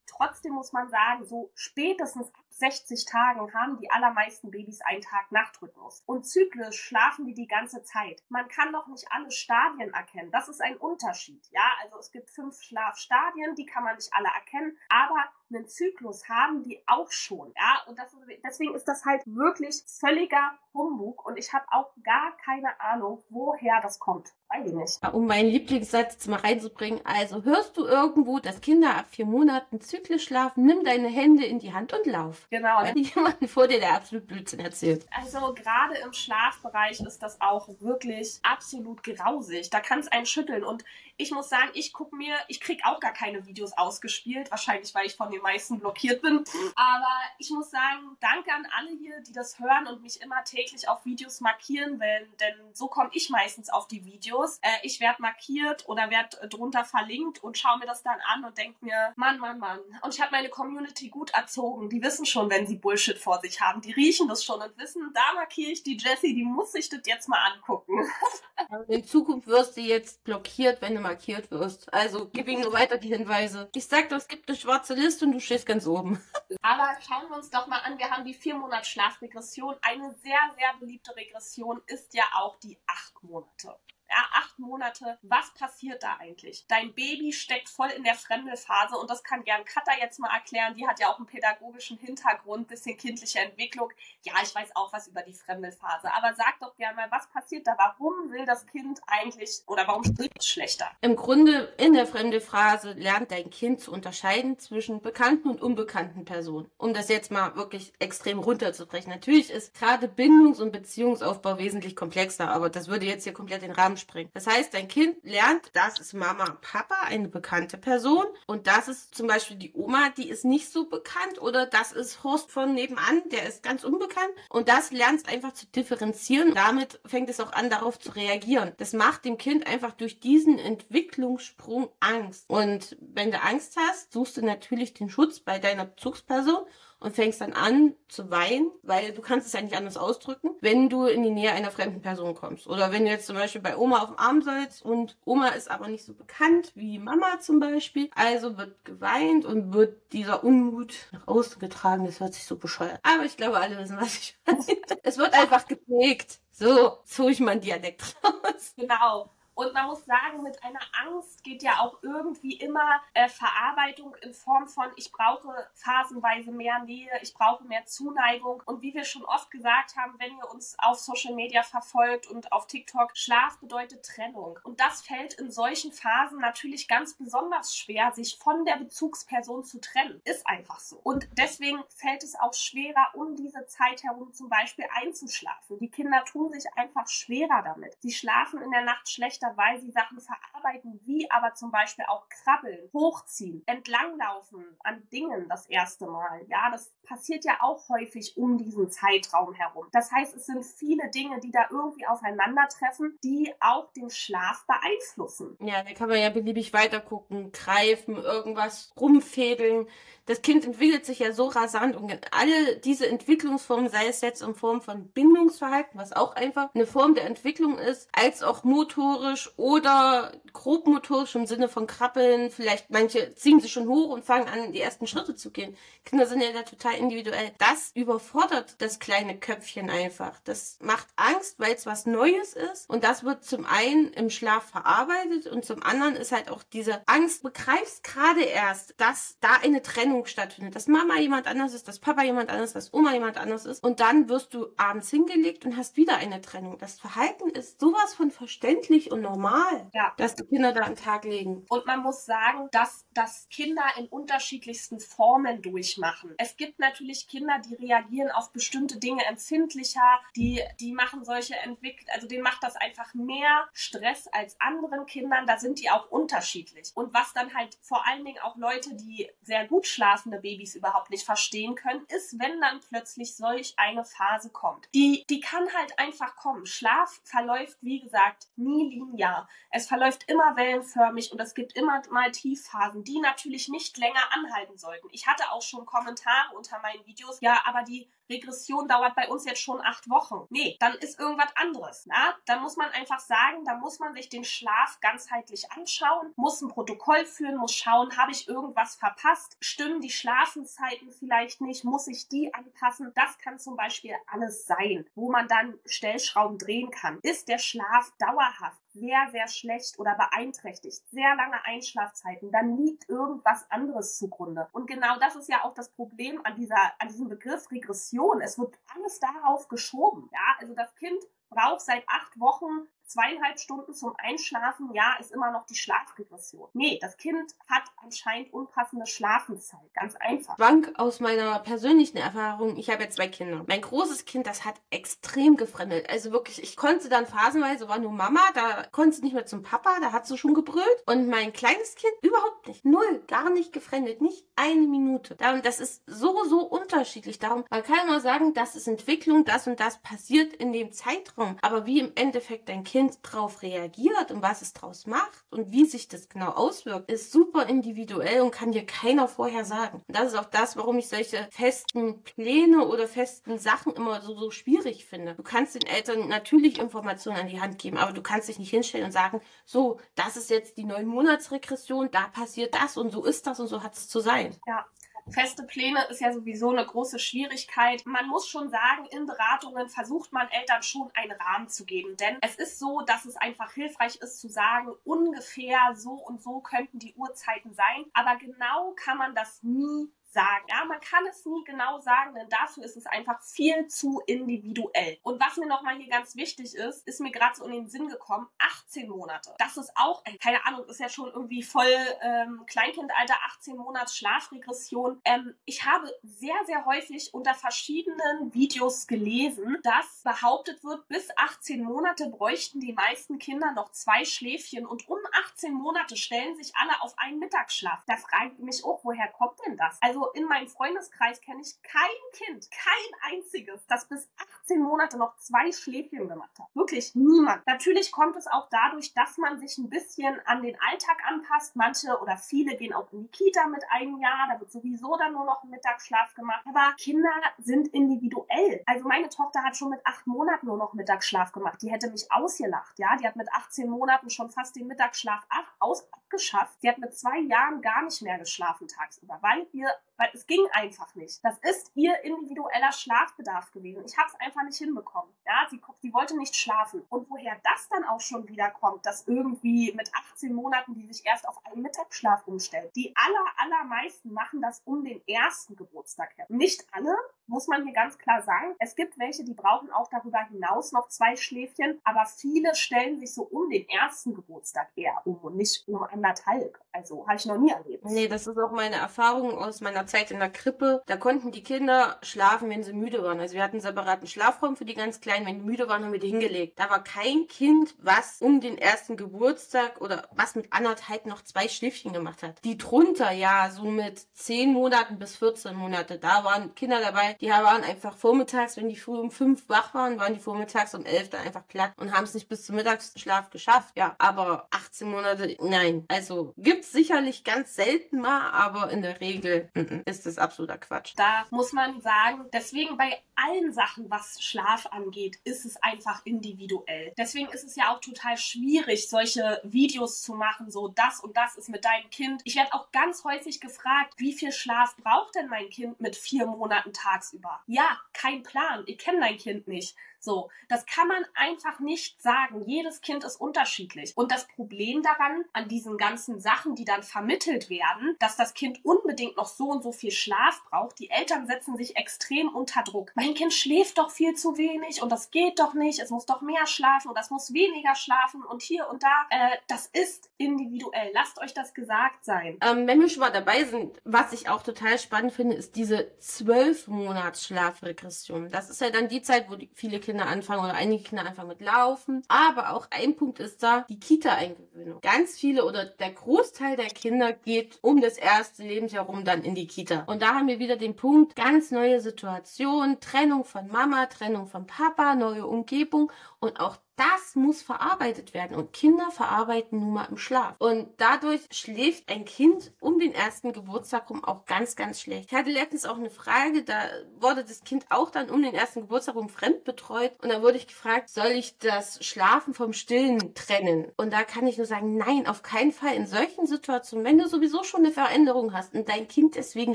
Trotzdem 0.06 0.52
muss 0.52 0.72
man 0.72 0.88
sagen, 0.88 1.24
so 1.24 1.50
spätestens 1.54 2.30
60 2.58 3.04
Tagen 3.04 3.52
haben 3.52 3.78
die 3.78 3.90
allermeisten 3.90 4.50
Babys 4.50 4.80
einen 4.80 5.02
Tag-Nacht-Rhythmus. 5.02 6.02
Und 6.06 6.26
zyklisch 6.26 6.80
schlafen 6.80 7.26
die 7.26 7.34
die 7.34 7.48
ganze 7.48 7.82
Zeit. 7.82 8.22
Man 8.28 8.48
kann 8.48 8.72
noch 8.72 8.86
nicht 8.88 9.06
alle 9.10 9.30
Stadien 9.30 9.92
erkennen. 9.92 10.30
Das 10.30 10.48
ist 10.48 10.62
ein 10.62 10.76
Unterschied. 10.76 11.46
Ja, 11.50 11.70
also 11.82 11.98
es 11.98 12.10
gibt 12.10 12.30
fünf 12.30 12.60
Schlafstadien, 12.62 13.54
die 13.56 13.66
kann 13.66 13.84
man 13.84 13.96
nicht 13.96 14.12
alle 14.12 14.28
erkennen. 14.28 14.78
Aber 14.88 15.24
einen 15.54 15.66
Zyklus 15.66 16.28
haben 16.28 16.62
die 16.62 16.82
auch 16.86 17.10
schon. 17.10 17.52
Ja, 17.56 17.82
und 17.86 17.98
das, 17.98 18.14
deswegen 18.44 18.74
ist 18.74 18.86
das 18.88 19.04
halt 19.04 19.22
wirklich 19.26 19.82
völliger 19.86 20.58
Humbug 20.74 21.24
und 21.26 21.38
ich 21.38 21.52
habe 21.52 21.64
auch 21.70 21.90
gar 22.02 22.36
keine 22.38 22.80
Ahnung, 22.80 23.22
woher 23.30 23.80
das 23.80 23.98
kommt. 23.98 24.32
Weiß 24.48 24.66
ich 24.66 24.72
nicht. 24.72 25.14
Um 25.14 25.26
meinen 25.26 25.50
Lieblingssatz 25.50 26.26
mal 26.28 26.40
reinzubringen, 26.40 27.00
also 27.04 27.42
hörst 27.42 27.76
du 27.76 27.84
irgendwo, 27.84 28.38
dass 28.38 28.60
Kinder 28.60 28.96
ab 28.96 29.06
vier 29.10 29.26
Monaten 29.26 29.80
zyklisch 29.80 30.24
schlafen, 30.24 30.64
nimm 30.66 30.84
deine 30.84 31.08
Hände 31.08 31.44
in 31.44 31.58
die 31.58 31.72
Hand 31.72 31.92
und 31.92 32.06
lauf. 32.06 32.45
Genau. 32.50 32.82
Weil 32.82 32.96
jemand 32.96 33.50
vor 33.50 33.66
dir, 33.66 33.80
der 33.80 33.94
absolut 33.94 34.26
Blödsinn 34.26 34.60
erzählt. 34.60 35.06
Also 35.10 35.54
gerade 35.54 35.96
im 36.04 36.12
Schlafbereich 36.12 37.00
ist 37.00 37.22
das 37.22 37.40
auch 37.40 37.68
wirklich 37.80 38.38
absolut 38.42 39.02
grausig. 39.02 39.70
Da 39.70 39.80
kann 39.80 39.98
es 39.98 40.08
einen 40.08 40.26
schütteln 40.26 40.64
und 40.64 40.84
ich 41.18 41.30
muss 41.30 41.48
sagen, 41.48 41.70
ich 41.74 41.92
gucke 41.92 42.14
mir, 42.14 42.36
ich 42.48 42.60
kriege 42.60 42.84
auch 42.84 43.00
gar 43.00 43.12
keine 43.12 43.46
Videos 43.46 43.72
ausgespielt, 43.76 44.50
wahrscheinlich 44.50 44.94
weil 44.94 45.06
ich 45.06 45.16
von 45.16 45.30
den 45.30 45.40
meisten 45.40 45.78
blockiert 45.78 46.22
bin. 46.22 46.44
Aber 46.74 47.16
ich 47.38 47.50
muss 47.50 47.70
sagen, 47.70 48.16
danke 48.20 48.52
an 48.52 48.66
alle 48.76 48.90
hier, 48.98 49.20
die 49.20 49.32
das 49.32 49.58
hören 49.58 49.86
und 49.86 50.02
mich 50.02 50.20
immer 50.20 50.44
täglich 50.44 50.88
auf 50.88 51.04
Videos 51.04 51.40
markieren, 51.40 51.98
weil, 51.98 52.28
denn 52.40 52.54
so 52.74 52.88
komme 52.88 53.10
ich 53.12 53.30
meistens 53.30 53.70
auf 53.70 53.88
die 53.88 54.04
Videos. 54.04 54.58
Äh, 54.62 54.68
ich 54.82 55.00
werde 55.00 55.22
markiert 55.22 55.88
oder 55.88 56.10
werde 56.10 56.48
drunter 56.48 56.84
verlinkt 56.84 57.42
und 57.42 57.56
schaue 57.56 57.78
mir 57.78 57.86
das 57.86 58.02
dann 58.02 58.18
an 58.32 58.44
und 58.44 58.58
denke 58.58 58.84
mir, 58.84 59.12
Mann, 59.16 59.38
Mann, 59.38 59.58
Mann. 59.58 59.80
Und 60.02 60.14
ich 60.14 60.20
habe 60.20 60.32
meine 60.32 60.50
Community 60.50 61.08
gut 61.08 61.30
erzogen. 61.30 61.88
Die 61.88 62.02
wissen 62.02 62.26
schon, 62.26 62.50
wenn 62.50 62.66
sie 62.66 62.76
Bullshit 62.76 63.18
vor 63.18 63.40
sich 63.40 63.60
haben. 63.60 63.80
Die 63.80 63.92
riechen 63.92 64.28
das 64.28 64.44
schon 64.44 64.60
und 64.60 64.76
wissen, 64.78 65.10
da 65.14 65.34
markiere 65.34 65.70
ich 65.70 65.82
die 65.82 65.96
Jessie, 65.96 66.34
die 66.34 66.44
muss 66.44 66.72
sich 66.72 66.88
das 66.88 67.00
jetzt 67.06 67.28
mal 67.28 67.40
angucken. 67.52 68.06
In 68.88 69.04
Zukunft 69.04 69.46
wirst 69.46 69.76
du 69.76 69.80
jetzt 69.80 70.24
blockiert, 70.24 70.82
wenn 70.82 70.94
du 70.94 71.05
markiert 71.06 71.50
wirst. 71.50 71.92
Also 71.92 72.28
gib 72.32 72.48
ihm 72.48 72.60
nur 72.60 72.72
weiter 72.72 72.98
die 72.98 73.08
Hinweise. 73.08 73.68
Ich 73.74 73.86
sag 73.86 74.08
doch, 74.08 74.16
es 74.16 74.28
gibt 74.28 74.48
eine 74.48 74.56
schwarze 74.56 74.94
Liste 74.94 75.24
und 75.24 75.32
du 75.32 75.40
stehst 75.40 75.66
ganz 75.66 75.86
oben. 75.86 76.22
Aber 76.62 76.96
schauen 77.06 77.28
wir 77.28 77.36
uns 77.36 77.50
doch 77.50 77.66
mal 77.66 77.80
an, 77.80 77.98
wir 77.98 78.10
haben 78.10 78.24
die 78.24 78.34
vier 78.34 78.54
Monats 78.54 78.88
Schlafregression. 78.88 79.76
Eine 79.82 80.14
sehr, 80.22 80.38
sehr 80.56 80.74
beliebte 80.78 81.14
Regression 81.16 81.80
ist 81.86 82.14
ja 82.14 82.24
auch 82.34 82.56
die 82.56 82.78
acht 82.86 83.22
Monate 83.22 83.76
ja, 84.08 84.24
acht 84.32 84.58
Monate, 84.58 85.18
was 85.22 85.50
passiert 85.54 86.02
da 86.02 86.16
eigentlich? 86.20 86.66
Dein 86.68 86.94
Baby 86.94 87.32
steckt 87.32 87.68
voll 87.68 87.88
in 87.88 88.04
der 88.04 88.14
Fremdelphase 88.14 88.96
und 88.96 89.10
das 89.10 89.22
kann 89.22 89.44
gern 89.44 89.64
Katha 89.64 89.92
jetzt 90.00 90.18
mal 90.18 90.32
erklären. 90.32 90.74
Die 90.74 90.86
hat 90.86 91.00
ja 91.00 91.08
auch 91.10 91.18
einen 91.18 91.26
pädagogischen 91.26 91.98
Hintergrund, 91.98 92.68
bisschen 92.68 92.96
kindliche 92.96 93.40
Entwicklung. 93.40 93.90
Ja, 94.22 94.34
ich 94.42 94.54
weiß 94.54 94.74
auch 94.74 94.92
was 94.92 95.08
über 95.08 95.22
die 95.22 95.32
Fremdelphase, 95.32 96.12
aber 96.12 96.34
sag 96.34 96.58
doch 96.60 96.76
gern 96.76 96.94
mal, 96.96 97.10
was 97.10 97.28
passiert 97.28 97.66
da? 97.66 97.76
Warum 97.78 98.30
will 98.30 98.44
das 98.44 98.66
Kind 98.66 99.00
eigentlich 99.06 99.62
oder 99.66 99.86
warum 99.86 100.04
spricht 100.04 100.38
es 100.38 100.48
schlechter? 100.48 100.90
Im 101.00 101.16
Grunde 101.16 101.74
in 101.78 101.92
der 101.92 102.06
Fremdelphase 102.06 102.92
lernt 102.92 103.30
dein 103.30 103.50
Kind 103.50 103.80
zu 103.80 103.92
unterscheiden 103.92 104.58
zwischen 104.58 105.00
bekannten 105.00 105.50
und 105.50 105.62
unbekannten 105.62 106.24
Personen. 106.24 106.70
Um 106.78 106.94
das 106.94 107.08
jetzt 107.08 107.30
mal 107.30 107.56
wirklich 107.56 107.92
extrem 107.98 108.38
runterzubrechen. 108.38 109.10
Natürlich 109.10 109.50
ist 109.50 109.74
gerade 109.74 110.08
Bindungs- 110.08 110.60
und 110.60 110.72
Beziehungsaufbau 110.72 111.58
wesentlich 111.58 111.96
komplexer, 111.96 112.50
aber 112.50 112.70
das 112.70 112.88
würde 112.88 113.06
jetzt 113.06 113.24
hier 113.24 113.32
komplett 113.32 113.62
den 113.62 113.72
Rahmen 113.72 113.95
springen. 113.96 114.30
Das 114.34 114.46
heißt, 114.46 114.74
dein 114.74 114.88
Kind 114.88 115.16
lernt, 115.22 115.70
das 115.72 115.98
ist 115.98 116.14
Mama 116.14 116.44
und 116.44 116.60
Papa, 116.60 116.94
eine 117.06 117.28
bekannte 117.28 117.78
Person. 117.78 118.24
Und 118.46 118.66
das 118.66 118.88
ist 118.88 119.14
zum 119.14 119.26
Beispiel 119.26 119.56
die 119.56 119.72
Oma, 119.74 120.10
die 120.16 120.28
ist 120.28 120.44
nicht 120.44 120.70
so 120.70 120.86
bekannt. 120.86 121.40
Oder 121.40 121.66
das 121.66 121.92
ist 121.92 122.22
Horst 122.24 122.50
von 122.50 122.74
nebenan, 122.74 123.22
der 123.30 123.46
ist 123.46 123.62
ganz 123.62 123.84
unbekannt. 123.84 124.32
Und 124.48 124.68
das 124.68 124.90
lernt 124.90 125.20
es 125.20 125.32
einfach 125.32 125.52
zu 125.52 125.66
differenzieren. 125.66 126.54
Damit 126.54 127.00
fängt 127.04 127.30
es 127.30 127.40
auch 127.40 127.52
an, 127.52 127.70
darauf 127.70 127.98
zu 127.98 128.10
reagieren. 128.10 128.72
Das 128.78 128.92
macht 128.92 129.24
dem 129.24 129.38
Kind 129.38 129.66
einfach 129.66 129.92
durch 129.92 130.20
diesen 130.20 130.58
Entwicklungssprung 130.58 131.88
Angst. 132.00 132.44
Und 132.48 132.96
wenn 133.00 133.30
du 133.30 133.40
Angst 133.40 133.76
hast, 133.76 134.12
suchst 134.12 134.36
du 134.36 134.42
natürlich 134.42 134.94
den 134.94 135.10
Schutz 135.10 135.40
bei 135.40 135.58
deiner 135.58 135.84
Bezugsperson 135.84 136.66
und 136.98 137.14
fängst 137.14 137.40
dann 137.40 137.52
an 137.52 137.94
zu 138.08 138.30
weinen, 138.30 138.70
weil 138.82 139.12
du 139.12 139.20
kannst 139.20 139.48
es 139.48 139.52
ja 139.52 139.60
nicht 139.60 139.76
anders 139.76 139.96
ausdrücken, 139.96 140.50
wenn 140.60 140.88
du 140.88 141.04
in 141.06 141.22
die 141.22 141.30
Nähe 141.30 141.52
einer 141.52 141.70
fremden 141.70 142.00
Person 142.00 142.34
kommst. 142.34 142.66
Oder 142.66 142.92
wenn 142.92 143.04
du 143.04 143.10
jetzt 143.10 143.26
zum 143.26 143.36
Beispiel 143.36 143.60
bei 143.60 143.76
Oma 143.76 143.98
auf 143.98 144.08
dem 144.10 144.18
Arm 144.18 144.42
sitzt 144.42 144.82
und 144.82 145.16
Oma 145.24 145.48
ist 145.48 145.70
aber 145.70 145.88
nicht 145.88 146.04
so 146.04 146.14
bekannt 146.14 146.72
wie 146.74 146.98
Mama 146.98 147.38
zum 147.40 147.60
Beispiel. 147.60 148.08
Also 148.14 148.56
wird 148.56 148.84
geweint 148.84 149.44
und 149.44 149.72
wird 149.74 150.12
dieser 150.12 150.42
Unmut 150.42 150.94
nach 151.12 151.26
außen 151.26 151.58
getragen. 151.58 152.06
Das 152.06 152.20
hört 152.20 152.34
sich 152.34 152.44
so 152.44 152.56
bescheuert. 152.56 152.98
Aber 153.02 153.24
ich 153.24 153.36
glaube, 153.36 153.58
alle 153.58 153.76
wissen, 153.78 153.98
was 153.98 154.16
ich 154.16 154.38
meine. 154.46 154.64
es 155.02 155.18
wird 155.18 155.34
einfach 155.34 155.66
geprägt. 155.66 156.40
So, 156.50 156.98
so 157.04 157.28
ich 157.28 157.40
mein 157.40 157.60
Dialekt 157.60 158.16
raus. 158.24 158.72
Genau. 158.76 159.30
Und 159.56 159.72
man 159.72 159.86
muss 159.86 160.04
sagen, 160.04 160.42
mit 160.42 160.62
einer 160.62 160.80
Angst 161.06 161.42
geht 161.42 161.62
ja 161.62 161.80
auch 161.80 161.96
irgendwie 162.02 162.56
immer 162.56 163.00
äh, 163.14 163.26
Verarbeitung 163.26 164.14
in 164.16 164.34
Form 164.34 164.68
von, 164.68 164.90
ich 164.96 165.10
brauche 165.10 165.48
phasenweise 165.72 166.52
mehr 166.52 166.80
Nähe, 166.80 167.10
ich 167.22 167.32
brauche 167.32 167.64
mehr 167.64 167.86
Zuneigung. 167.86 168.62
Und 168.66 168.82
wie 168.82 168.92
wir 168.92 169.04
schon 169.04 169.24
oft 169.24 169.50
gesagt 169.50 169.96
haben, 169.96 170.14
wenn 170.18 170.36
ihr 170.36 170.50
uns 170.50 170.76
auf 170.78 170.98
Social 170.98 171.34
Media 171.34 171.62
verfolgt 171.62 172.26
und 172.26 172.52
auf 172.52 172.66
TikTok, 172.66 173.16
Schlaf 173.16 173.58
bedeutet 173.58 174.04
Trennung. 174.04 174.58
Und 174.62 174.78
das 174.78 175.00
fällt 175.00 175.32
in 175.40 175.50
solchen 175.50 175.90
Phasen 175.90 176.38
natürlich 176.38 176.86
ganz 176.86 177.14
besonders 177.14 177.74
schwer, 177.74 178.12
sich 178.12 178.36
von 178.38 178.66
der 178.66 178.76
Bezugsperson 178.76 179.64
zu 179.64 179.80
trennen. 179.80 180.20
Ist 180.24 180.46
einfach 180.46 180.80
so. 180.80 181.00
Und 181.02 181.28
deswegen 181.32 181.82
fällt 181.88 182.22
es 182.24 182.38
auch 182.38 182.52
schwerer, 182.52 183.12
um 183.14 183.34
diese 183.34 183.66
Zeit 183.68 184.02
herum 184.02 184.34
zum 184.34 184.50
Beispiel 184.50 184.84
einzuschlafen. 184.92 185.78
Die 185.78 185.90
Kinder 185.90 186.22
tun 186.26 186.52
sich 186.52 186.66
einfach 186.76 187.08
schwerer 187.08 187.62
damit. 187.64 187.96
Sie 188.00 188.12
schlafen 188.12 188.60
in 188.60 188.70
der 188.70 188.82
Nacht 188.82 189.08
schlechter 189.08 189.45
leichter, 189.46 189.56
weil 189.56 189.80
sie 189.80 189.90
Sachen 189.90 190.18
verarbeiten, 190.20 191.00
wie 191.04 191.30
aber 191.30 191.54
zum 191.54 191.70
Beispiel 191.70 192.04
auch 192.08 192.28
krabbeln, 192.28 192.88
hochziehen, 192.92 193.62
entlanglaufen 193.66 194.64
an 194.82 195.06
Dingen 195.10 195.48
das 195.48 195.66
erste 195.66 196.06
Mal. 196.06 196.44
Ja, 196.48 196.70
das 196.70 196.92
passiert 197.02 197.44
ja 197.44 197.58
auch 197.60 197.88
häufig 197.88 198.36
um 198.36 198.58
diesen 198.58 198.90
Zeitraum 198.90 199.54
herum. 199.54 199.86
Das 199.92 200.10
heißt, 200.12 200.34
es 200.36 200.46
sind 200.46 200.64
viele 200.64 201.10
Dinge, 201.10 201.40
die 201.40 201.50
da 201.50 201.66
irgendwie 201.70 202.06
aufeinandertreffen, 202.06 203.18
die 203.22 203.52
auch 203.60 203.92
den 203.92 204.10
Schlaf 204.10 204.66
beeinflussen. 204.66 205.56
Ja, 205.60 205.82
da 205.82 205.92
kann 205.92 206.08
man 206.08 206.18
ja 206.18 206.30
beliebig 206.30 206.72
weitergucken, 206.72 207.52
greifen, 207.52 208.16
irgendwas 208.16 208.92
rumfädeln. 208.98 209.88
Das 210.26 210.42
Kind 210.42 210.64
entwickelt 210.64 211.06
sich 211.06 211.20
ja 211.20 211.32
so 211.32 211.46
rasant 211.46 211.96
und 211.96 212.12
alle 212.32 212.76
diese 212.76 213.06
Entwicklungsformen, 213.06 213.88
sei 213.88 214.08
es 214.08 214.20
jetzt 214.20 214.42
in 214.42 214.54
Form 214.54 214.80
von 214.80 215.08
Bindungsverhalten, 215.08 215.98
was 215.98 216.12
auch 216.12 216.34
einfach 216.34 216.68
eine 216.74 216.86
Form 216.86 217.14
der 217.14 217.24
Entwicklung 217.24 217.78
ist, 217.78 218.08
als 218.12 218.42
auch 218.42 218.64
motorisch 218.64 219.52
oder 219.56 220.32
grobmotorisch 220.52 221.36
im 221.36 221.46
Sinne 221.46 221.68
von 221.68 221.86
Krabbeln. 221.86 222.50
Vielleicht 222.50 222.90
manche 222.90 223.34
ziehen 223.34 223.60
sich 223.60 223.72
schon 223.72 223.88
hoch 223.88 224.10
und 224.10 224.24
fangen 224.24 224.48
an, 224.48 224.72
die 224.72 224.80
ersten 224.80 225.06
Schritte 225.06 225.36
zu 225.36 225.50
gehen. 225.50 225.76
Kinder 226.04 226.26
sind 226.26 226.40
ja 226.40 226.52
da 226.52 226.62
total 226.62 226.94
individuell. 226.94 227.52
Das 227.58 227.92
überfordert 227.94 228.76
das 228.78 228.98
kleine 228.98 229.38
Köpfchen 229.38 229.90
einfach. 229.90 230.40
Das 230.44 230.78
macht 230.80 231.06
Angst, 231.14 231.58
weil 231.58 231.74
es 231.74 231.86
was 231.86 232.06
Neues 232.06 232.54
ist. 232.54 232.90
Und 232.90 233.04
das 233.04 233.22
wird 233.22 233.44
zum 233.44 233.64
einen 233.64 234.12
im 234.12 234.30
Schlaf 234.30 234.70
verarbeitet 234.70 235.46
und 235.46 235.64
zum 235.64 235.82
anderen 235.82 236.16
ist 236.16 236.32
halt 236.32 236.50
auch 236.50 236.64
diese 236.64 237.06
Angst, 237.06 237.44
begreifst 237.44 238.02
gerade 238.02 238.42
erst, 238.42 238.94
dass 238.98 239.36
da 239.40 239.50
eine 239.62 239.82
Trennung 239.82 240.15
stattfindet. 240.24 240.74
Dass 240.74 240.88
Mama 240.88 241.18
jemand 241.18 241.46
anders 241.46 241.74
ist, 241.74 241.88
dass 241.88 241.98
Papa 241.98 242.22
jemand 242.22 242.50
anders 242.50 242.70
ist, 242.70 242.76
dass 242.76 242.94
Oma 242.94 243.12
jemand 243.12 243.36
anders 243.36 243.66
ist. 243.66 243.84
Und 243.84 244.00
dann 244.00 244.28
wirst 244.28 244.54
du 244.54 244.68
abends 244.76 245.10
hingelegt 245.10 245.64
und 245.66 245.76
hast 245.76 245.96
wieder 245.96 246.16
eine 246.16 246.40
Trennung. 246.40 246.78
Das 246.78 246.98
Verhalten 246.98 247.50
ist 247.50 247.80
sowas 247.80 248.14
von 248.14 248.30
verständlich 248.30 249.10
und 249.12 249.20
normal, 249.20 249.90
ja. 249.92 250.14
dass 250.16 250.34
die 250.34 250.44
Kinder 250.44 250.72
da 250.72 250.84
den 250.84 250.96
Tag 250.96 251.24
legen. 251.24 251.64
Und 251.68 251.86
man 251.86 252.00
muss 252.00 252.24
sagen, 252.24 252.68
dass 252.72 253.06
das 253.12 253.48
Kinder 253.50 253.84
in 253.98 254.06
unterschiedlichsten 254.06 255.00
Formen 255.00 255.62
durchmachen. 255.62 256.34
Es 256.38 256.56
gibt 256.56 256.78
natürlich 256.78 257.28
Kinder, 257.28 257.60
die 257.64 257.74
reagieren 257.74 258.30
auf 258.30 258.52
bestimmte 258.52 258.98
Dinge 258.98 259.24
empfindlicher, 259.26 260.20
die, 260.36 260.62
die 260.80 260.92
machen 260.92 261.24
solche 261.24 261.56
Entwicklungen, 261.56 262.10
also 262.14 262.26
denen 262.26 262.42
macht 262.42 262.62
das 262.62 262.76
einfach 262.76 263.14
mehr 263.14 263.68
Stress 263.72 264.28
als 264.28 264.60
anderen 264.60 265.06
Kindern. 265.06 265.46
Da 265.46 265.58
sind 265.58 265.80
die 265.80 265.90
auch 265.90 266.10
unterschiedlich. 266.10 266.92
Und 266.94 267.12
was 267.14 267.32
dann 267.32 267.54
halt 267.54 267.76
vor 267.80 268.06
allen 268.06 268.24
Dingen 268.24 268.38
auch 268.40 268.56
Leute, 268.56 268.94
die 268.94 269.30
sehr 269.42 269.66
gut 269.66 269.86
schlafen, 269.86 270.05
einschlafende 270.06 270.38
Babys 270.38 270.74
überhaupt 270.74 271.10
nicht 271.10 271.24
verstehen 271.24 271.74
können, 271.74 272.04
ist, 272.08 272.38
wenn 272.38 272.60
dann 272.60 272.80
plötzlich 272.80 273.36
solch 273.36 273.74
eine 273.76 274.04
Phase 274.04 274.50
kommt. 274.50 274.88
Die, 274.94 275.24
die 275.28 275.40
kann 275.40 275.72
halt 275.74 275.98
einfach 275.98 276.36
kommen. 276.36 276.66
Schlaf 276.66 277.20
verläuft, 277.24 277.78
wie 277.80 278.00
gesagt, 278.00 278.46
nie 278.56 278.94
linear. 278.94 279.48
Es 279.70 279.88
verläuft 279.88 280.24
immer 280.28 280.56
wellenförmig 280.56 281.32
und 281.32 281.40
es 281.40 281.54
gibt 281.54 281.76
immer 281.76 282.02
mal 282.10 282.30
Tiefphasen, 282.30 283.04
die 283.04 283.18
natürlich 283.20 283.68
nicht 283.68 283.96
länger 283.98 284.32
anhalten 284.32 284.78
sollten. 284.78 285.08
Ich 285.12 285.26
hatte 285.26 285.50
auch 285.50 285.62
schon 285.62 285.86
Kommentare 285.86 286.54
unter 286.56 286.78
meinen 286.80 287.04
Videos, 287.06 287.38
ja, 287.40 287.60
aber 287.64 287.82
die 287.82 288.08
Regression 288.28 288.88
dauert 288.88 289.14
bei 289.14 289.28
uns 289.28 289.44
jetzt 289.44 289.60
schon 289.60 289.80
acht 289.80 290.08
Wochen. 290.10 290.46
Nee, 290.50 290.76
dann 290.80 290.94
ist 290.94 291.18
irgendwas 291.18 291.54
anderes. 291.56 292.06
Na? 292.06 292.34
Dann 292.46 292.62
muss 292.62 292.76
man 292.76 292.90
einfach 292.90 293.20
sagen, 293.20 293.64
da 293.64 293.76
muss 293.76 293.98
man 293.98 294.14
sich 294.14 294.28
den 294.28 294.44
Schlaf 294.44 294.98
ganzheitlich 295.00 295.70
anschauen, 295.72 296.32
muss 296.36 296.60
ein 296.60 296.68
Protokoll 296.68 297.24
führen, 297.24 297.56
muss 297.56 297.74
schauen, 297.74 298.16
habe 298.16 298.32
ich 298.32 298.48
irgendwas 298.48 298.96
verpasst? 298.96 299.56
Stimmen 299.60 300.00
die 300.00 300.10
Schlafenszeiten 300.10 301.10
vielleicht 301.10 301.60
nicht? 301.60 301.84
Muss 301.84 302.06
ich 302.06 302.28
die 302.28 302.52
anpassen? 302.54 303.12
Das 303.14 303.38
kann 303.38 303.58
zum 303.58 303.76
Beispiel 303.76 304.14
alles 304.26 304.66
sein, 304.66 305.06
wo 305.14 305.30
man 305.30 305.48
dann 305.48 305.78
Stellschrauben 305.84 306.58
drehen 306.58 306.90
kann. 306.90 307.18
Ist 307.22 307.48
der 307.48 307.58
Schlaf 307.58 308.12
dauerhaft? 308.18 308.85
Sehr, 308.98 309.28
sehr 309.30 309.48
schlecht 309.48 309.98
oder 309.98 310.14
beeinträchtigt, 310.14 311.08
sehr 311.10 311.34
lange 311.36 311.64
Einschlafzeiten, 311.64 312.50
dann 312.50 312.76
liegt 312.76 313.08
irgendwas 313.08 313.70
anderes 313.70 314.18
zugrunde. 314.18 314.68
Und 314.72 314.86
genau 314.86 315.18
das 315.18 315.36
ist 315.36 315.48
ja 315.48 315.64
auch 315.64 315.74
das 315.74 315.90
Problem 315.90 316.40
an 316.44 316.56
dieser, 316.56 316.92
an 316.98 317.08
diesem 317.08 317.28
Begriff 317.28 317.70
Regression. 317.70 318.40
Es 318.40 318.58
wird 318.58 318.78
alles 318.94 319.20
darauf 319.20 319.68
geschoben. 319.68 320.28
Ja, 320.32 320.56
also 320.58 320.74
das 320.74 320.94
Kind 320.96 321.22
braucht 321.50 321.80
seit 321.80 322.04
acht 322.08 322.38
Wochen 322.40 322.88
zweieinhalb 323.06 323.58
Stunden 323.58 323.94
zum 323.94 324.14
Einschlafen, 324.18 324.90
ja, 324.92 325.16
ist 325.20 325.32
immer 325.32 325.50
noch 325.52 325.66
die 325.66 325.76
Schlafregression. 325.76 326.68
Nee, 326.74 326.98
das 327.00 327.16
Kind 327.16 327.52
hat 327.68 327.84
anscheinend 328.02 328.52
unpassende 328.52 329.06
Schlafenszeit. 329.06 329.92
Ganz 329.94 330.16
einfach. 330.16 330.56
Bank 330.56 330.92
aus 330.96 331.20
meiner 331.20 331.58
persönlichen 331.60 332.16
Erfahrung, 332.16 332.76
ich 332.76 332.90
habe 332.90 333.04
ja 333.04 333.10
zwei 333.10 333.28
Kinder. 333.28 333.64
Mein 333.68 333.80
großes 333.80 334.24
Kind, 334.24 334.46
das 334.46 334.64
hat 334.64 334.74
extrem 334.90 335.56
gefremdelt. 335.56 336.10
Also 336.10 336.32
wirklich, 336.32 336.62
ich 336.62 336.76
konnte 336.76 337.08
dann 337.08 337.26
phasenweise, 337.26 337.88
war 337.88 337.98
nur 337.98 338.12
Mama, 338.12 338.40
da 338.54 338.84
konnte 338.90 339.16
sie 339.16 339.22
nicht 339.22 339.34
mehr 339.34 339.46
zum 339.46 339.62
Papa, 339.62 339.98
da 340.00 340.12
hat 340.12 340.26
sie 340.26 340.36
schon 340.36 340.54
gebrüllt. 340.54 340.86
Und 341.06 341.28
mein 341.28 341.52
kleines 341.52 341.94
Kind 341.94 342.12
überhaupt 342.22 342.66
nicht. 342.66 342.84
Null, 342.84 343.22
gar 343.28 343.50
nicht 343.50 343.72
gefremdelt, 343.72 344.20
nicht 344.20 344.46
eine 344.56 344.86
Minute. 344.86 345.36
Das 345.36 345.80
ist 345.80 346.02
so, 346.06 346.44
so 346.44 346.60
unterschiedlich. 346.60 347.38
Darum, 347.38 347.64
man 347.70 347.82
kann 347.82 348.06
immer 348.06 348.20
sagen, 348.20 348.54
das 348.54 348.74
ist 348.74 348.88
Entwicklung, 348.88 349.44
das 349.44 349.66
und 349.66 349.80
das 349.80 349.98
passiert 350.02 350.52
in 350.54 350.72
dem 350.72 350.92
Zeitraum. 350.92 351.56
Aber 351.62 351.86
wie 351.86 352.00
im 352.00 352.12
Endeffekt 352.14 352.68
dein 352.68 352.84
Kind 352.84 352.95
Kind 352.96 353.18
drauf 353.20 353.60
reagiert 353.60 354.30
und 354.30 354.40
was 354.40 354.62
es 354.62 354.72
draus 354.72 355.06
macht 355.06 355.44
und 355.50 355.70
wie 355.70 355.84
sich 355.84 356.08
das 356.08 356.30
genau 356.30 356.52
auswirkt, 356.52 357.10
ist 357.10 357.30
super 357.30 357.66
individuell 357.66 358.40
und 358.40 358.52
kann 358.52 358.72
dir 358.72 358.86
keiner 358.86 359.28
vorher 359.28 359.66
sagen. 359.66 360.02
Und 360.08 360.16
das 360.16 360.28
ist 360.28 360.38
auch 360.38 360.46
das, 360.46 360.78
warum 360.78 360.96
ich 360.96 361.10
solche 361.10 361.46
festen 361.50 362.22
Pläne 362.22 362.86
oder 362.86 363.06
festen 363.06 363.58
Sachen 363.58 363.92
immer 363.92 364.22
so, 364.22 364.34
so 364.34 364.50
schwierig 364.50 365.04
finde. 365.04 365.34
Du 365.34 365.42
kannst 365.42 365.74
den 365.74 365.86
Eltern 365.86 366.28
natürlich 366.28 366.78
Informationen 366.78 367.36
an 367.36 367.48
die 367.48 367.60
Hand 367.60 367.78
geben, 367.78 367.98
aber 367.98 368.14
du 368.14 368.22
kannst 368.22 368.48
dich 368.48 368.58
nicht 368.58 368.70
hinstellen 368.70 369.04
und 369.04 369.12
sagen, 369.12 369.42
so, 369.66 370.00
das 370.14 370.38
ist 370.38 370.48
jetzt 370.48 370.78
die 370.78 370.84
neun 370.84 371.04
Monatsregression, 371.04 372.10
da 372.10 372.28
passiert 372.28 372.74
das 372.74 372.96
und 372.96 373.10
so 373.10 373.26
ist 373.26 373.46
das 373.46 373.60
und 373.60 373.66
so 373.66 373.82
hat 373.82 373.92
es 373.92 374.08
zu 374.08 374.20
sein. 374.20 374.56
Ja, 374.66 374.86
Feste 375.28 375.64
Pläne 375.64 376.04
ist 376.08 376.20
ja 376.20 376.32
sowieso 376.32 376.70
eine 376.70 376.86
große 376.86 377.18
Schwierigkeit. 377.18 378.06
Man 378.06 378.28
muss 378.28 378.46
schon 378.48 378.70
sagen, 378.70 379.06
in 379.10 379.26
Beratungen 379.26 379.88
versucht 379.88 380.32
man 380.32 380.48
Eltern 380.48 380.82
schon 380.82 381.10
einen 381.14 381.32
Rahmen 381.32 381.68
zu 381.68 381.84
geben. 381.84 382.16
Denn 382.16 382.38
es 382.42 382.54
ist 382.56 382.78
so, 382.78 383.00
dass 383.00 383.24
es 383.24 383.36
einfach 383.36 383.72
hilfreich 383.72 384.16
ist 384.16 384.40
zu 384.40 384.48
sagen, 384.48 384.92
ungefähr 385.04 385.78
so 385.94 386.12
und 386.12 386.40
so 386.40 386.60
könnten 386.60 387.00
die 387.00 387.14
Uhrzeiten 387.14 387.74
sein. 387.74 388.04
Aber 388.12 388.36
genau 388.36 388.92
kann 388.92 389.18
man 389.18 389.34
das 389.34 389.62
nie 389.62 390.08
sagen. 390.36 390.66
Ja, 390.68 390.84
man 390.84 391.00
kann 391.00 391.26
es 391.26 391.46
nie 391.46 391.64
genau 391.64 391.98
sagen, 391.98 392.34
denn 392.34 392.48
dafür 392.50 392.84
ist 392.84 392.96
es 392.96 393.06
einfach 393.06 393.40
viel 393.42 393.86
zu 393.86 394.20
individuell. 394.26 395.18
Und 395.22 395.40
was 395.40 395.56
mir 395.56 395.66
nochmal 395.66 395.96
hier 395.96 396.10
ganz 396.10 396.36
wichtig 396.36 396.74
ist, 396.74 397.06
ist 397.08 397.20
mir 397.20 397.30
gerade 397.30 397.56
so 397.56 397.64
in 397.64 397.72
den 397.72 397.88
Sinn 397.88 398.08
gekommen, 398.08 398.46
18 398.58 399.08
Monate. 399.08 399.54
Das 399.58 399.78
ist 399.78 399.90
auch, 399.96 400.22
keine 400.42 400.64
Ahnung, 400.66 400.84
ist 400.88 401.00
ja 401.00 401.08
schon 401.08 401.32
irgendwie 401.32 401.62
voll 401.62 401.86
ähm, 402.20 402.64
Kleinkindalter, 402.66 403.34
18 403.54 403.76
Monats 403.78 404.14
Schlafregression. 404.14 405.20
Ähm, 405.24 405.54
ich 405.64 405.86
habe 405.86 406.12
sehr, 406.22 406.56
sehr 406.66 406.84
häufig 406.84 407.32
unter 407.32 407.54
verschiedenen 407.54 408.52
Videos 408.52 409.06
gelesen, 409.06 409.78
dass 409.82 410.22
behauptet 410.22 410.84
wird, 410.84 411.08
bis 411.08 411.28
18 411.36 411.82
Monate 411.82 412.28
bräuchten 412.28 412.80
die 412.80 412.92
meisten 412.92 413.38
Kinder 413.38 413.72
noch 413.72 413.90
zwei 413.92 414.24
Schläfchen 414.26 414.84
und 414.84 415.08
um 415.08 415.18
18 415.48 415.72
Monate 415.72 416.16
stellen 416.16 416.56
sich 416.56 416.74
alle 416.76 417.00
auf 417.00 417.14
einen 417.16 417.38
Mittagsschlaf. 417.38 418.04
Da 418.06 418.16
frage 418.16 418.52
ich 418.52 418.58
mich 418.58 418.84
auch, 418.84 419.02
woher 419.02 419.28
kommt 419.28 419.58
denn 419.66 419.78
das? 419.78 419.96
Also 420.02 420.25
in 420.32 420.44
meinem 420.46 420.68
Freundeskreis 420.68 421.40
kenne 421.40 421.60
ich 421.62 421.80
kein 421.82 422.02
Kind, 422.32 422.68
kein 422.70 423.34
einziges, 423.34 423.86
das 423.86 424.06
bis 424.08 424.28
18 424.62 424.80
Monate 424.80 425.18
noch 425.18 425.36
zwei 425.38 425.70
Schläfchen 425.72 426.28
gemacht 426.28 426.58
hat. 426.58 426.66
Wirklich 426.74 427.14
niemand. 427.14 427.66
Natürlich 427.66 428.10
kommt 428.12 428.36
es 428.36 428.46
auch 428.46 428.68
dadurch, 428.70 429.14
dass 429.14 429.38
man 429.38 429.58
sich 429.58 429.78
ein 429.78 429.88
bisschen 429.88 430.40
an 430.46 430.62
den 430.62 430.76
Alltag 430.80 431.22
anpasst. 431.26 431.76
Manche 431.76 432.18
oder 432.20 432.36
viele 432.36 432.76
gehen 432.76 432.92
auch 432.92 433.12
in 433.12 433.22
die 433.22 433.28
Kita 433.28 433.66
mit 433.68 433.84
einem 433.90 434.18
Jahr. 434.18 434.48
Da 434.52 434.60
wird 434.60 434.70
sowieso 434.70 435.16
dann 435.16 435.32
nur 435.32 435.44
noch 435.44 435.62
ein 435.62 435.70
Mittagsschlaf 435.70 436.34
gemacht. 436.34 436.64
Aber 436.66 436.94
Kinder 436.98 437.30
sind 437.58 437.88
individuell. 437.88 438.82
Also 438.86 439.06
meine 439.06 439.28
Tochter 439.28 439.62
hat 439.62 439.76
schon 439.76 439.90
mit 439.90 440.00
acht 440.04 440.26
Monaten 440.26 440.66
nur 440.66 440.76
noch 440.76 440.94
Mittagsschlaf 440.94 441.52
gemacht. 441.52 441.80
Die 441.82 441.90
hätte 441.90 442.10
mich 442.10 442.30
ausgelacht. 442.30 442.98
Ja, 442.98 443.16
die 443.16 443.26
hat 443.26 443.36
mit 443.36 443.48
18 443.52 443.88
Monaten 443.88 444.30
schon 444.30 444.50
fast 444.50 444.76
den 444.76 444.86
Mittagsschlaf 444.86 445.46
ab, 445.48 445.66
aus, 445.78 446.08
abgeschafft. 446.12 446.80
Sie 446.80 446.88
hat 446.88 446.98
mit 446.98 447.16
zwei 447.16 447.38
Jahren 447.40 447.80
gar 447.80 448.02
nicht 448.02 448.22
mehr 448.22 448.38
geschlafen 448.38 448.88
tagsüber, 448.88 449.38
weil 449.40 449.66
wir 449.72 449.88
weil 450.16 450.30
es 450.32 450.46
ging 450.46 450.66
einfach 450.72 451.14
nicht. 451.14 451.44
Das 451.44 451.58
ist 451.58 451.90
ihr 451.94 452.22
individueller 452.24 452.92
Schlafbedarf 452.92 453.70
gewesen. 453.72 454.04
Ich 454.06 454.16
habe 454.16 454.28
es 454.28 454.40
einfach 454.40 454.62
nicht 454.62 454.78
hinbekommen. 454.78 455.32
Ja, 455.46 455.66
sie, 455.70 455.80
sie 456.00 456.12
wollte 456.12 456.36
nicht 456.36 456.56
schlafen. 456.56 457.04
Und 457.08 457.28
woher 457.30 457.60
das 457.64 457.88
dann 457.88 458.04
auch 458.04 458.20
schon 458.20 458.48
wieder 458.48 458.70
kommt, 458.70 459.04
dass 459.06 459.26
irgendwie 459.26 459.92
mit 459.92 460.10
18 460.32 460.52
Monaten 460.52 460.94
die 460.94 461.06
sich 461.06 461.24
erst 461.24 461.48
auf 461.48 461.64
einen 461.66 461.82
Mittagsschlaf 461.82 462.46
umstellt. 462.46 462.94
Die 462.96 463.14
aller, 463.16 463.46
allermeisten 463.56 464.32
machen 464.32 464.60
das 464.60 464.80
um 464.84 465.04
den 465.04 465.26
ersten 465.26 465.76
Geburtstag 465.76 466.36
herum. 466.36 466.56
Nicht 466.56 466.86
alle, 466.92 467.16
muss 467.46 467.68
man 467.68 467.84
hier 467.84 467.92
ganz 467.92 468.18
klar 468.18 468.42
sagen. 468.42 468.74
Es 468.78 468.94
gibt 468.94 469.18
welche, 469.18 469.44
die 469.44 469.54
brauchen 469.54 469.90
auch 469.90 470.08
darüber 470.08 470.38
hinaus 470.48 470.92
noch 470.92 471.08
zwei 471.08 471.36
Schläfchen, 471.36 472.00
aber 472.04 472.26
viele 472.26 472.74
stellen 472.74 473.18
sich 473.18 473.34
so 473.34 473.42
um 473.42 473.70
den 473.70 473.88
ersten 473.88 474.34
Geburtstag 474.34 474.90
eher 474.96 475.20
um 475.24 475.36
und 475.36 475.56
nicht 475.56 475.86
um 475.86 476.02
anderthalb. 476.02 476.78
Also 476.92 477.26
habe 477.26 477.36
ich 477.36 477.46
noch 477.46 477.58
nie 477.58 477.70
erlebt. 477.70 478.04
Nee, 478.04 478.28
das 478.28 478.46
ist 478.46 478.58
auch 478.58 478.72
meine 478.72 478.96
Erfahrung 478.96 479.58
aus 479.58 479.80
meiner 479.80 480.06
Zeit 480.06 480.30
in 480.30 480.38
der 480.38 480.50
Krippe. 480.50 481.02
Da 481.06 481.16
konnten 481.16 481.52
die 481.52 481.62
Kinder 481.62 482.18
schlafen, 482.22 482.70
wenn 482.70 482.82
sie 482.82 482.92
müde 482.92 483.22
waren. 483.22 483.40
Also 483.40 483.54
wir 483.54 483.62
hatten 483.62 483.76
einen 483.76 483.82
separaten 483.82 484.26
Schlafraum 484.26 484.76
für 484.76 484.84
die 484.84 484.94
ganz 484.94 485.20
Kleinen. 485.20 485.46
Wenn 485.46 485.58
die 485.58 485.64
müde 485.64 485.88
waren, 485.88 486.04
haben 486.04 486.12
wir 486.12 486.20
die 486.20 486.28
hingelegt. 486.28 486.78
Da 486.78 486.90
war 486.90 487.02
kein 487.04 487.46
Kind, 487.48 487.94
was 487.98 488.40
um 488.40 488.60
den 488.60 488.78
ersten 488.78 489.16
Geburtstag 489.16 490.00
oder 490.00 490.28
was 490.32 490.54
mit 490.54 490.72
anderthalb 490.72 491.26
noch 491.26 491.42
zwei 491.42 491.68
Schläfchen 491.68 492.12
gemacht 492.12 492.42
hat. 492.42 492.64
Die 492.64 492.78
drunter, 492.78 493.30
ja, 493.30 493.70
so 493.70 493.84
mit 493.84 494.18
zehn 494.34 494.72
Monaten 494.72 495.18
bis 495.18 495.36
14 495.36 495.74
Monate. 495.76 496.18
Da 496.18 496.44
waren 496.44 496.74
Kinder 496.74 497.00
dabei, 497.00 497.35
die 497.40 497.48
waren 497.48 497.82
einfach 497.82 498.16
vormittags, 498.16 498.76
wenn 498.76 498.88
die 498.88 498.96
früh 498.96 499.16
um 499.16 499.30
fünf 499.30 499.68
wach 499.68 499.94
waren, 499.94 500.18
waren 500.18 500.34
die 500.34 500.40
vormittags 500.40 500.94
um 500.94 501.04
elf 501.04 501.30
dann 501.30 501.42
einfach 501.42 501.66
platt 501.66 501.92
und 501.98 502.12
haben 502.12 502.24
es 502.24 502.34
nicht 502.34 502.48
bis 502.48 502.64
zum 502.64 502.76
Mittagsschlaf 502.76 503.50
geschafft. 503.50 503.96
Ja, 503.96 504.14
aber 504.18 504.68
18 504.70 505.10
Monate, 505.10 505.56
nein. 505.60 506.04
Also 506.08 506.52
gibt's 506.56 506.92
sicherlich 506.92 507.44
ganz 507.44 507.74
selten 507.74 508.20
mal, 508.20 508.50
aber 508.50 508.90
in 508.90 509.02
der 509.02 509.20
Regel 509.20 509.70
ist 510.06 510.26
das 510.26 510.38
absoluter 510.38 510.78
Quatsch. 510.78 511.14
Da 511.16 511.46
muss 511.50 511.72
man 511.72 512.00
sagen, 512.00 512.46
deswegen 512.52 512.96
bei 512.96 513.22
allen 513.34 513.72
Sachen, 513.72 514.10
was 514.10 514.42
Schlaf 514.42 514.86
angeht, 514.86 515.38
ist 515.44 515.64
es 515.64 515.76
einfach 515.82 516.24
individuell. 516.24 517.12
Deswegen 517.18 517.48
ist 517.48 517.64
es 517.64 517.76
ja 517.76 517.94
auch 517.94 518.00
total 518.00 518.36
schwierig, 518.38 519.08
solche 519.08 519.60
Videos 519.64 520.22
zu 520.22 520.34
machen, 520.34 520.70
so 520.70 520.88
das 520.88 521.20
und 521.20 521.36
das 521.36 521.56
ist 521.56 521.68
mit 521.68 521.84
deinem 521.84 522.08
Kind. 522.10 522.40
Ich 522.44 522.56
werde 522.56 522.72
auch 522.72 522.90
ganz 522.92 523.24
häufig 523.24 523.60
gefragt, 523.60 524.14
wie 524.16 524.32
viel 524.32 524.52
Schlaf 524.52 524.96
braucht 524.96 525.34
denn 525.34 525.48
mein 525.48 525.68
Kind 525.68 526.00
mit 526.00 526.16
vier 526.16 526.46
Monaten 526.46 526.92
tagsüber? 526.92 527.25
Tagsüber. 527.26 527.62
Ja, 527.66 528.00
kein 528.12 528.42
Plan. 528.42 528.84
Ich 528.86 528.98
kenne 528.98 529.20
dein 529.20 529.36
Kind 529.36 529.68
nicht. 529.68 529.96
So, 530.20 530.50
das 530.68 530.86
kann 530.86 531.08
man 531.08 531.24
einfach 531.34 531.80
nicht 531.80 532.20
sagen. 532.22 532.62
Jedes 532.66 533.00
Kind 533.00 533.24
ist 533.24 533.36
unterschiedlich. 533.36 534.16
Und 534.16 534.32
das 534.32 534.46
Problem 534.48 535.02
daran, 535.02 535.44
an 535.52 535.68
diesen 535.68 535.96
ganzen 535.96 536.40
Sachen, 536.40 536.74
die 536.74 536.84
dann 536.84 537.02
vermittelt 537.02 537.70
werden, 537.70 538.16
dass 538.18 538.36
das 538.36 538.54
Kind 538.54 538.84
unbedingt 538.84 539.36
noch 539.36 539.46
so 539.46 539.66
und 539.70 539.82
so 539.82 539.92
viel 539.92 540.10
Schlaf 540.10 540.62
braucht, 540.70 540.98
die 540.98 541.10
Eltern 541.10 541.46
setzen 541.46 541.76
sich 541.76 541.96
extrem 541.96 542.48
unter 542.48 542.82
Druck. 542.82 543.12
Mein 543.14 543.34
Kind 543.34 543.52
schläft 543.52 543.98
doch 543.98 544.10
viel 544.10 544.34
zu 544.34 544.56
wenig 544.56 545.02
und 545.02 545.10
das 545.10 545.30
geht 545.30 545.58
doch 545.58 545.74
nicht. 545.74 546.00
Es 546.00 546.10
muss 546.10 546.26
doch 546.26 546.42
mehr 546.42 546.66
schlafen 546.66 547.08
und 547.08 547.18
das 547.18 547.30
muss 547.30 547.52
weniger 547.52 547.94
schlafen 547.94 548.42
und 548.42 548.62
hier 548.62 548.88
und 548.88 549.02
da. 549.02 549.26
Äh, 549.30 549.56
das 549.68 549.86
ist 549.86 550.30
individuell. 550.38 551.10
Lasst 551.12 551.40
euch 551.40 551.54
das 551.54 551.74
gesagt 551.74 552.24
sein. 552.24 552.58
Ähm, 552.62 552.86
wenn 552.86 553.00
wir 553.00 553.08
schon 553.08 553.20
mal 553.20 553.32
dabei 553.32 553.64
sind, 553.64 554.00
was 554.04 554.32
ich 554.32 554.48
auch 554.48 554.62
total 554.62 554.98
spannend 554.98 555.32
finde, 555.32 555.56
ist 555.56 555.76
diese 555.76 556.16
zwölf 556.18 556.88
Monate 556.88 557.26
Monatsschlafregression. 557.26 558.50
Das 558.50 558.70
ist 558.70 558.80
ja 558.80 558.90
dann 558.90 559.08
die 559.08 559.22
Zeit, 559.22 559.50
wo 559.50 559.56
die, 559.56 559.70
viele 559.74 560.00
Kinder 560.00 560.05
anfangen 560.14 560.64
oder 560.64 560.74
einige 560.74 561.04
Kinder 561.04 561.26
anfangen 561.26 561.48
mit 561.48 561.60
Laufen. 561.60 562.22
Aber 562.28 562.74
auch 562.74 562.88
ein 562.90 563.16
Punkt 563.16 563.40
ist 563.40 563.62
da 563.62 563.84
die 563.88 563.98
Kita-Eingewöhnung. 563.98 565.00
Ganz 565.00 565.36
viele 565.36 565.64
oder 565.64 565.84
der 565.84 566.10
Großteil 566.10 566.76
der 566.76 566.86
Kinder 566.86 567.32
geht 567.32 567.78
um 567.82 568.00
das 568.00 568.18
erste 568.18 568.62
Lebensjahr 568.62 569.06
rum 569.06 569.24
dann 569.24 569.42
in 569.42 569.54
die 569.54 569.66
Kita. 569.66 570.04
Und 570.06 570.22
da 570.22 570.34
haben 570.34 570.48
wir 570.48 570.58
wieder 570.58 570.76
den 570.76 570.96
Punkt, 570.96 571.36
ganz 571.36 571.70
neue 571.70 572.00
Situation, 572.00 572.98
Trennung 573.00 573.44
von 573.44 573.68
Mama, 573.68 574.06
Trennung 574.06 574.46
von 574.46 574.66
Papa, 574.66 575.14
neue 575.14 575.46
Umgebung 575.46 576.10
und 576.46 576.60
auch 576.60 576.78
das 576.96 577.34
muss 577.34 577.60
verarbeitet 577.60 578.32
werden 578.32 578.56
und 578.56 578.72
Kinder 578.72 579.10
verarbeiten 579.10 579.78
nun 579.80 579.92
mal 579.92 580.06
im 580.06 580.16
Schlaf. 580.16 580.54
Und 580.58 580.88
dadurch 580.96 581.42
schläft 581.50 582.10
ein 582.10 582.24
Kind 582.24 582.72
um 582.80 582.98
den 582.98 583.14
ersten 583.14 583.52
Geburtstag 583.52 584.08
rum 584.08 584.24
auch 584.24 584.46
ganz, 584.46 584.76
ganz 584.76 585.00
schlecht. 585.02 585.30
Ich 585.30 585.36
hatte 585.36 585.50
letztens 585.50 585.84
auch 585.84 585.98
eine 585.98 586.08
Frage, 586.08 586.64
da 586.64 586.78
wurde 587.20 587.44
das 587.44 587.62
Kind 587.64 587.84
auch 587.90 588.10
dann 588.10 588.30
um 588.30 588.42
den 588.42 588.54
ersten 588.54 588.80
Geburtstag 588.80 589.14
rum 589.14 589.28
fremd 589.28 589.64
betreut 589.64 590.12
und 590.22 590.30
da 590.30 590.40
wurde 590.40 590.56
ich 590.56 590.68
gefragt, 590.68 591.10
soll 591.10 591.32
ich 591.32 591.58
das 591.58 592.02
Schlafen 592.02 592.54
vom 592.54 592.72
Stillen 592.72 593.34
trennen? 593.34 593.92
Und 593.98 594.12
da 594.12 594.24
kann 594.24 594.46
ich 594.46 594.56
nur 594.56 594.66
sagen, 594.66 594.96
nein, 594.96 595.26
auf 595.26 595.42
keinen 595.42 595.72
Fall. 595.72 595.94
In 595.96 596.06
solchen 596.06 596.46
Situationen, 596.46 597.04
wenn 597.04 597.18
du 597.18 597.28
sowieso 597.28 597.62
schon 597.62 597.84
eine 597.84 597.92
Veränderung 597.92 598.54
hast 598.54 598.74
und 598.74 598.88
dein 598.88 599.06
Kind 599.06 599.34
deswegen 599.34 599.74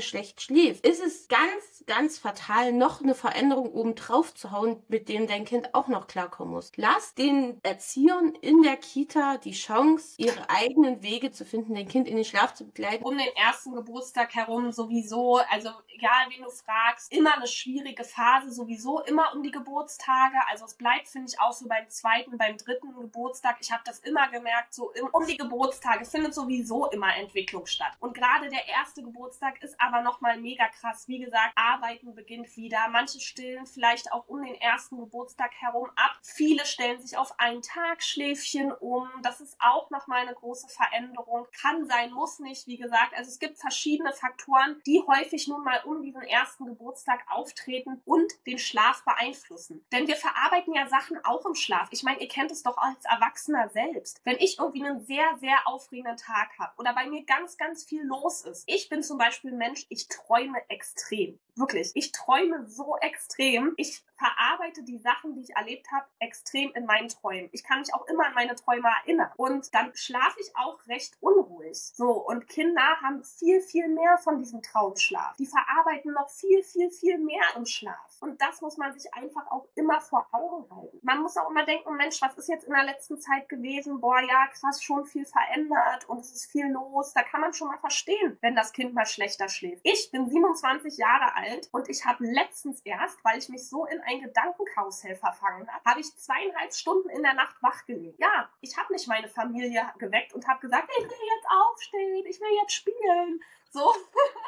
schlecht 0.00 0.42
schläft, 0.42 0.84
ist 0.84 1.02
es 1.04 1.28
ganz, 1.28 1.84
ganz 1.86 2.18
fatal, 2.18 2.72
noch 2.72 3.00
eine 3.00 3.14
Veränderung 3.14 3.70
oben 3.72 3.94
drauf 3.94 4.34
zu 4.34 4.50
hauen, 4.50 4.82
mit 4.88 5.08
dem 5.08 5.28
dein 5.28 5.44
Kind 5.44 5.74
auch 5.74 5.86
noch 5.86 6.08
klarkommen 6.08 6.52
muss. 6.52 6.61
Lass 6.76 7.14
den 7.14 7.58
Erziehern 7.62 8.34
in 8.40 8.62
der 8.62 8.76
Kita 8.76 9.38
die 9.38 9.52
Chance, 9.52 10.14
ihre 10.18 10.48
eigenen 10.48 11.02
Wege 11.02 11.30
zu 11.32 11.44
finden, 11.44 11.74
dein 11.74 11.88
Kind 11.88 12.08
in 12.08 12.16
den 12.16 12.24
Schlaf 12.24 12.54
zu 12.54 12.66
begleiten. 12.66 13.04
Um 13.04 13.16
den 13.16 13.34
ersten 13.36 13.74
Geburtstag 13.74 14.34
herum 14.34 14.72
sowieso, 14.72 15.38
also 15.50 15.70
egal 15.88 16.26
wen 16.28 16.42
du 16.42 16.50
fragst, 16.50 17.12
immer 17.12 17.34
eine 17.34 17.46
schwierige 17.46 18.04
Phase, 18.04 18.50
sowieso 18.52 19.00
immer 19.02 19.32
um 19.34 19.42
die 19.42 19.50
Geburtstage. 19.50 20.36
Also 20.50 20.64
es 20.64 20.74
bleibt, 20.74 21.08
finde 21.08 21.28
ich, 21.30 21.40
auch 21.40 21.52
so 21.52 21.66
beim 21.68 21.88
zweiten, 21.88 22.36
beim 22.38 22.56
dritten 22.56 22.92
Geburtstag. 22.94 23.56
Ich 23.60 23.70
habe 23.72 23.82
das 23.84 24.00
immer 24.00 24.28
gemerkt, 24.28 24.74
so 24.74 24.92
um 25.12 25.26
die 25.26 25.36
Geburtstage 25.36 26.04
findet 26.04 26.34
sowieso 26.34 26.90
immer 26.90 27.14
Entwicklung 27.16 27.66
statt. 27.66 27.92
Und 28.00 28.14
gerade 28.14 28.48
der 28.48 28.66
erste 28.68 29.02
Geburtstag 29.02 29.62
ist 29.62 29.80
aber 29.80 30.02
nochmal 30.02 30.38
mega 30.38 30.68
krass. 30.68 31.08
Wie 31.08 31.18
gesagt, 31.18 31.52
Arbeiten 31.56 32.14
beginnt 32.14 32.56
wieder. 32.56 32.88
Manche 32.90 33.20
stillen 33.20 33.66
vielleicht 33.66 34.12
auch 34.12 34.26
um 34.28 34.42
den 34.42 34.54
ersten 34.54 34.98
Geburtstag 34.98 35.52
herum 35.54 35.90
ab. 35.96 36.18
Viele 36.44 36.66
stellen 36.66 37.00
sich 37.00 37.16
auf 37.16 37.38
ein 37.38 37.62
Tagschläfchen 37.62 38.72
um. 38.72 39.08
Das 39.22 39.40
ist 39.40 39.56
auch 39.60 39.90
nochmal 39.90 40.22
eine 40.22 40.34
große 40.34 40.66
Veränderung. 40.66 41.46
Kann 41.60 41.86
sein, 41.86 42.10
muss 42.12 42.40
nicht, 42.40 42.66
wie 42.66 42.78
gesagt. 42.78 43.14
Also 43.14 43.30
es 43.30 43.38
gibt 43.38 43.58
verschiedene 43.58 44.12
Faktoren, 44.12 44.82
die 44.84 45.00
häufig 45.06 45.46
nun 45.46 45.62
mal 45.62 45.80
um 45.84 46.02
diesen 46.02 46.22
ersten 46.22 46.66
Geburtstag 46.66 47.20
auftreten 47.30 48.02
und 48.04 48.32
den 48.44 48.58
Schlaf 48.58 49.04
beeinflussen. 49.04 49.86
Denn 49.92 50.08
wir 50.08 50.16
verarbeiten 50.16 50.74
ja 50.74 50.88
Sachen 50.88 51.24
auch 51.24 51.46
im 51.46 51.54
Schlaf. 51.54 51.86
Ich 51.92 52.02
meine, 52.02 52.20
ihr 52.20 52.26
kennt 52.28 52.50
es 52.50 52.64
doch 52.64 52.76
als 52.76 53.04
Erwachsener 53.04 53.68
selbst. 53.68 54.20
Wenn 54.24 54.38
ich 54.40 54.58
irgendwie 54.58 54.84
einen 54.84 55.06
sehr, 55.06 55.38
sehr 55.38 55.68
aufregenden 55.68 56.16
Tag 56.16 56.58
habe 56.58 56.72
oder 56.76 56.92
bei 56.92 57.06
mir 57.06 57.24
ganz, 57.24 57.56
ganz 57.56 57.84
viel 57.84 58.02
los 58.02 58.42
ist. 58.42 58.64
Ich 58.66 58.88
bin 58.88 59.04
zum 59.04 59.16
Beispiel 59.16 59.52
ein 59.52 59.58
Mensch, 59.58 59.86
ich 59.90 60.08
träume 60.08 60.58
extrem. 60.68 61.38
Wirklich. 61.54 61.90
Ich 61.94 62.12
träume 62.12 62.66
so 62.66 62.96
extrem. 62.96 63.74
Ich 63.76 64.02
verarbeite 64.22 64.82
die 64.84 64.98
Sachen, 64.98 65.34
die 65.34 65.42
ich 65.42 65.56
erlebt 65.56 65.90
habe, 65.90 66.06
extrem 66.20 66.70
in 66.74 66.86
meinen 66.86 67.08
Träumen. 67.08 67.48
Ich 67.52 67.64
kann 67.64 67.80
mich 67.80 67.92
auch 67.92 68.06
immer 68.06 68.26
an 68.26 68.34
meine 68.34 68.54
Träume 68.54 68.88
erinnern. 69.02 69.30
Und 69.36 69.74
dann 69.74 69.92
schlafe 69.94 70.38
ich 70.40 70.56
auch 70.56 70.78
recht 70.86 71.16
unruhig. 71.20 71.78
So, 71.94 72.10
und 72.12 72.48
Kinder 72.48 73.00
haben 73.02 73.24
viel, 73.24 73.60
viel 73.60 73.88
mehr 73.88 74.18
von 74.18 74.38
diesem 74.38 74.62
Traumschlaf. 74.62 75.36
Die 75.38 75.46
verarbeiten 75.46 76.12
noch 76.12 76.30
viel, 76.30 76.62
viel, 76.62 76.90
viel 76.90 77.18
mehr 77.18 77.44
im 77.56 77.66
Schlaf. 77.66 78.16
Und 78.20 78.40
das 78.40 78.60
muss 78.60 78.76
man 78.76 78.92
sich 78.92 79.12
einfach 79.14 79.50
auch 79.50 79.66
immer 79.74 80.00
vor 80.00 80.26
Augen 80.32 80.70
halten. 80.74 81.00
Man 81.02 81.22
muss 81.22 81.36
auch 81.36 81.50
immer 81.50 81.64
denken, 81.64 81.96
Mensch, 81.96 82.22
was 82.22 82.36
ist 82.36 82.48
jetzt 82.48 82.64
in 82.64 82.72
der 82.72 82.84
letzten 82.84 83.20
Zeit 83.20 83.48
gewesen? 83.48 84.00
Boah, 84.00 84.20
ja, 84.20 84.46
krass, 84.48 84.82
schon 84.82 85.04
viel 85.04 85.24
verändert 85.24 86.08
und 86.08 86.20
es 86.20 86.32
ist 86.32 86.50
viel 86.50 86.68
los. 86.68 87.12
Da 87.14 87.22
kann 87.22 87.40
man 87.40 87.52
schon 87.52 87.68
mal 87.68 87.78
verstehen, 87.78 88.38
wenn 88.40 88.54
das 88.54 88.72
Kind 88.72 88.94
mal 88.94 89.06
schlechter 89.06 89.48
schläft. 89.48 89.80
Ich 89.84 90.10
bin 90.12 90.28
27 90.28 90.96
Jahre 90.98 91.34
alt 91.34 91.68
und 91.72 91.88
ich 91.88 92.04
habe 92.04 92.24
letztens 92.24 92.80
erst, 92.82 93.18
weil 93.24 93.38
ich 93.38 93.48
mich 93.48 93.68
so 93.68 93.86
in 93.86 94.00
ein 94.02 94.11
Gedankenkarussell 94.20 95.16
verfangen 95.16 95.68
habe, 95.68 95.84
habe 95.84 96.00
ich 96.00 96.16
zweieinhalb 96.16 96.72
Stunden 96.72 97.08
in 97.10 97.22
der 97.22 97.34
Nacht 97.34 97.56
wach 97.62 97.84
gelegt. 97.86 98.18
Ja, 98.20 98.48
ich 98.60 98.76
habe 98.76 98.92
nicht 98.92 99.08
meine 99.08 99.28
Familie 99.28 99.92
geweckt 99.98 100.32
und 100.32 100.46
habe 100.46 100.60
gesagt, 100.60 100.90
ich 100.90 101.04
will 101.04 101.10
jetzt 101.10 101.46
aufstehen, 101.50 102.26
ich 102.26 102.40
will 102.40 102.56
jetzt 102.60 102.72
spielen. 102.72 103.42
So, 103.70 103.92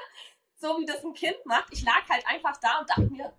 so 0.57 0.79
wie 0.79 0.87
das 0.87 1.05
ein 1.05 1.15
Kind 1.15 1.45
macht. 1.45 1.73
Ich 1.73 1.85
lag 1.85 2.09
halt 2.09 2.27
einfach 2.27 2.57
da 2.59 2.81
und 2.81 2.91
dachte 2.91 3.03
mir, 3.03 3.33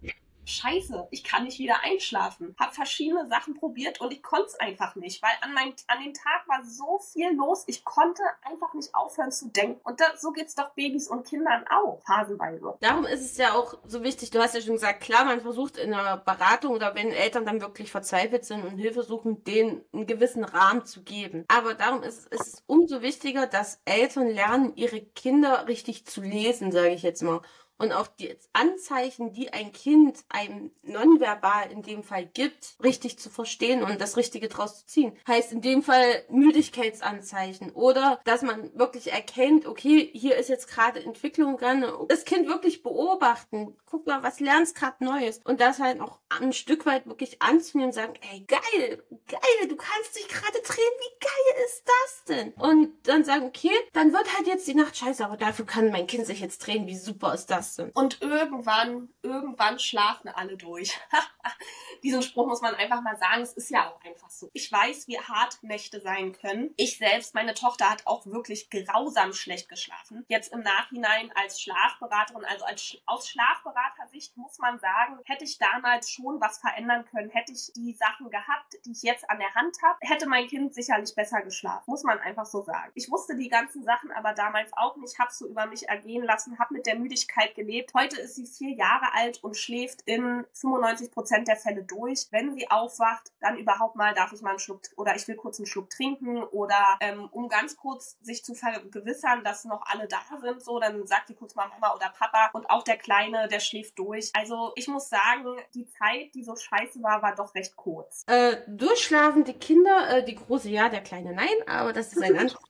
Scheiße, 0.45 1.07
ich 1.11 1.23
kann 1.23 1.43
nicht 1.43 1.59
wieder 1.59 1.83
einschlafen. 1.83 2.55
Hab 2.59 2.73
verschiedene 2.75 3.27
Sachen 3.27 3.55
probiert 3.55 4.01
und 4.01 4.13
ich 4.13 4.21
konnte 4.23 4.47
es 4.47 4.59
einfach 4.59 4.95
nicht, 4.95 5.21
weil 5.21 5.31
an, 5.41 5.53
mein, 5.53 5.73
an 5.87 6.03
dem 6.03 6.13
Tag 6.13 6.47
war 6.47 6.63
so 6.63 6.99
viel 6.99 7.35
los, 7.35 7.63
ich 7.67 7.83
konnte 7.83 8.23
einfach 8.43 8.73
nicht 8.73 8.93
aufhören 8.93 9.31
zu 9.31 9.49
denken. 9.49 9.79
Und 9.83 9.99
da, 9.99 10.05
so 10.17 10.31
geht's 10.31 10.55
doch 10.55 10.73
Babys 10.75 11.07
und 11.07 11.27
Kindern 11.27 11.65
auch, 11.69 12.01
phasenweise. 12.05 12.75
Darum 12.79 13.05
ist 13.05 13.21
es 13.21 13.37
ja 13.37 13.53
auch 13.53 13.75
so 13.85 14.03
wichtig, 14.03 14.31
du 14.31 14.39
hast 14.39 14.55
ja 14.55 14.61
schon 14.61 14.75
gesagt, 14.75 15.01
klar, 15.01 15.25
man 15.25 15.41
versucht 15.41 15.77
in 15.77 15.93
einer 15.93 16.17
Beratung 16.17 16.73
oder 16.73 16.95
wenn 16.95 17.11
Eltern 17.11 17.45
dann 17.45 17.61
wirklich 17.61 17.91
verzweifelt 17.91 18.45
sind 18.45 18.63
und 18.65 18.77
Hilfe 18.77 19.03
suchen, 19.03 19.43
denen 19.43 19.83
einen 19.93 20.07
gewissen 20.07 20.43
Rahmen 20.43 20.85
zu 20.85 21.03
geben. 21.03 21.45
Aber 21.47 21.73
darum 21.73 22.03
ist, 22.03 22.27
ist 22.27 22.53
es 22.53 22.63
umso 22.67 23.01
wichtiger, 23.01 23.47
dass 23.47 23.81
Eltern 23.85 24.27
lernen, 24.27 24.75
ihre 24.75 25.01
Kinder 25.01 25.67
richtig 25.67 26.05
zu 26.05 26.21
lesen, 26.21 26.71
sage 26.71 26.89
ich 26.89 27.03
jetzt 27.03 27.23
mal 27.23 27.41
und 27.77 27.91
auch 27.91 28.07
die 28.07 28.35
Anzeichen, 28.53 29.33
die 29.33 29.53
ein 29.53 29.71
Kind 29.71 30.19
einem 30.29 30.71
nonverbal 30.83 31.71
in 31.71 31.81
dem 31.81 32.03
Fall 32.03 32.25
gibt, 32.25 32.75
richtig 32.83 33.19
zu 33.19 33.29
verstehen 33.29 33.83
und 33.83 33.99
das 33.99 34.17
Richtige 34.17 34.47
draus 34.47 34.79
zu 34.79 34.85
ziehen. 34.85 35.17
Heißt 35.27 35.51
in 35.51 35.61
dem 35.61 35.83
Fall 35.83 36.23
Müdigkeitsanzeichen 36.29 37.71
oder 37.71 38.19
dass 38.25 38.41
man 38.41 38.77
wirklich 38.77 39.11
erkennt, 39.11 39.65
okay, 39.65 40.09
hier 40.13 40.37
ist 40.37 40.49
jetzt 40.49 40.67
gerade 40.67 41.03
Entwicklung 41.03 41.57
dran. 41.57 41.85
Das 42.07 42.25
Kind 42.25 42.47
wirklich 42.47 42.83
beobachten. 42.83 43.75
Guck 43.85 44.07
mal, 44.07 44.23
was 44.23 44.39
lernst 44.39 44.75
gerade 44.75 45.03
Neues. 45.03 45.39
Und 45.43 45.61
das 45.61 45.79
halt 45.79 46.01
auch 46.01 46.19
ein 46.29 46.53
Stück 46.53 46.85
weit 46.85 47.05
wirklich 47.05 47.41
anzunehmen 47.41 47.91
sagen, 47.91 48.13
ey, 48.31 48.41
geil, 48.41 49.03
geil, 49.27 49.67
du 49.67 49.75
kannst 49.75 50.15
dich 50.15 50.27
gerade 50.27 50.59
drehen, 50.61 50.83
wie 50.99 51.19
geil 51.19 51.65
ist 51.65 51.83
das 51.85 52.23
denn? 52.27 52.53
Und 52.53 53.07
dann 53.07 53.23
sagen, 53.23 53.45
okay, 53.45 53.71
dann 53.93 54.13
wird 54.13 54.35
halt 54.35 54.47
jetzt 54.47 54.67
die 54.67 54.75
Nacht 54.75 54.97
scheiße, 54.97 55.23
aber 55.23 55.37
dafür 55.37 55.65
kann 55.65 55.91
mein 55.91 56.07
Kind 56.07 56.25
sich 56.25 56.39
jetzt 56.39 56.59
drehen, 56.59 56.87
wie 56.87 56.97
super 56.97 57.33
ist 57.33 57.47
das? 57.47 57.64
Klasse. 57.65 57.91
Und 57.93 58.21
irgendwann, 58.21 59.09
irgendwann 59.21 59.79
schlafen 59.79 60.29
alle 60.29 60.57
durch. 60.57 60.97
Diesen 62.03 62.21
Spruch 62.21 62.47
muss 62.47 62.61
man 62.61 62.75
einfach 62.75 63.01
mal 63.01 63.17
sagen. 63.17 63.41
Es 63.41 63.53
ist 63.53 63.69
ja 63.69 63.89
auch 63.89 63.99
einfach 64.03 64.29
so. 64.29 64.49
Ich 64.53 64.71
weiß, 64.71 65.07
wie 65.07 65.19
hart 65.19 65.63
Nächte 65.63 66.01
sein 66.01 66.33
können. 66.33 66.73
Ich 66.77 66.97
selbst, 66.97 67.33
meine 67.33 67.53
Tochter 67.53 67.89
hat 67.89 68.05
auch 68.05 68.25
wirklich 68.25 68.69
grausam 68.69 69.33
schlecht 69.33 69.69
geschlafen. 69.69 70.25
Jetzt 70.27 70.53
im 70.53 70.61
Nachhinein 70.61 71.31
als 71.35 71.61
Schlafberaterin, 71.61 72.45
also 72.45 72.65
als, 72.65 72.97
aus 73.05 73.29
Schlafberatersicht 73.29 74.37
muss 74.37 74.59
man 74.59 74.79
sagen, 74.79 75.19
hätte 75.25 75.45
ich 75.45 75.57
damals 75.57 76.09
schon 76.09 76.39
was 76.39 76.59
verändern 76.59 77.05
können, 77.05 77.29
hätte 77.29 77.53
ich 77.53 77.71
die 77.75 77.93
Sachen 77.93 78.29
gehabt, 78.29 78.75
die 78.85 78.91
ich 78.91 79.03
jetzt 79.03 79.29
an 79.29 79.39
der 79.39 79.53
Hand 79.55 79.77
habe, 79.83 79.97
hätte 80.01 80.27
mein 80.27 80.47
Kind 80.47 80.73
sicherlich 80.73 81.15
besser 81.15 81.41
geschlafen. 81.41 81.83
Muss 81.87 82.03
man 82.03 82.19
einfach 82.19 82.45
so 82.45 82.61
sagen. 82.61 82.91
Ich 82.95 83.09
wusste 83.09 83.35
die 83.35 83.49
ganzen 83.49 83.83
Sachen 83.83 84.11
aber 84.11 84.33
damals 84.33 84.71
auch 84.73 84.97
nicht, 84.97 85.17
habe 85.19 85.31
so 85.31 85.47
über 85.47 85.65
mich 85.65 85.87
ergehen 85.89 86.23
lassen, 86.23 86.59
habe 86.59 86.73
mit 86.73 86.85
der 86.85 86.95
Müdigkeit 86.95 87.54
gelebt. 87.55 87.93
Heute 87.93 88.19
ist 88.21 88.35
sie 88.35 88.45
vier 88.45 88.75
Jahre 88.75 89.13
alt 89.13 89.43
und 89.43 89.57
schläft 89.57 90.01
in 90.05 90.45
95 90.53 91.11
Prozent 91.11 91.47
der 91.47 91.55
Fälle 91.55 91.83
durch. 91.83 92.27
Wenn 92.31 92.53
sie 92.53 92.69
aufwacht, 92.69 93.31
dann 93.39 93.57
überhaupt 93.57 93.95
mal, 93.95 94.13
darf 94.13 94.33
ich 94.33 94.41
mal 94.41 94.51
einen 94.51 94.59
Schluck 94.59 94.81
oder 94.97 95.15
ich 95.15 95.27
will 95.27 95.35
kurz 95.35 95.59
einen 95.59 95.65
Schluck 95.65 95.89
trinken 95.89 96.43
oder 96.43 96.97
ähm, 96.99 97.27
um 97.31 97.49
ganz 97.49 97.77
kurz 97.77 98.17
sich 98.21 98.43
zu 98.43 98.53
vergewissern, 98.53 99.43
dass 99.43 99.65
noch 99.65 99.85
alle 99.85 100.07
da 100.07 100.21
sind, 100.41 100.61
so, 100.61 100.79
dann 100.79 101.05
sagt 101.07 101.27
sie 101.27 101.35
kurz 101.35 101.55
mal 101.55 101.67
Mama 101.67 101.93
oder 101.95 102.09
Papa 102.09 102.49
und 102.53 102.69
auch 102.69 102.83
der 102.83 102.97
Kleine, 102.97 103.47
der 103.47 103.59
schläft 103.59 103.97
durch. 103.97 104.31
Also 104.33 104.73
ich 104.75 104.87
muss 104.87 105.09
sagen, 105.09 105.57
die 105.73 105.87
Zeit, 105.87 106.33
die 106.35 106.43
so 106.43 106.55
scheiße 106.55 107.01
war, 107.01 107.21
war 107.21 107.35
doch 107.35 107.55
recht 107.55 107.75
kurz. 107.75 108.23
Äh, 108.27 108.57
durchschlafende 108.67 109.53
Kinder, 109.53 110.09
äh, 110.09 110.25
die 110.25 110.35
große 110.35 110.69
ja, 110.69 110.89
der 110.89 111.01
kleine 111.01 111.33
nein, 111.33 111.55
aber 111.67 111.93
das 111.93 112.13
ist 112.13 112.21
ein 112.21 112.37
anderes 112.37 112.64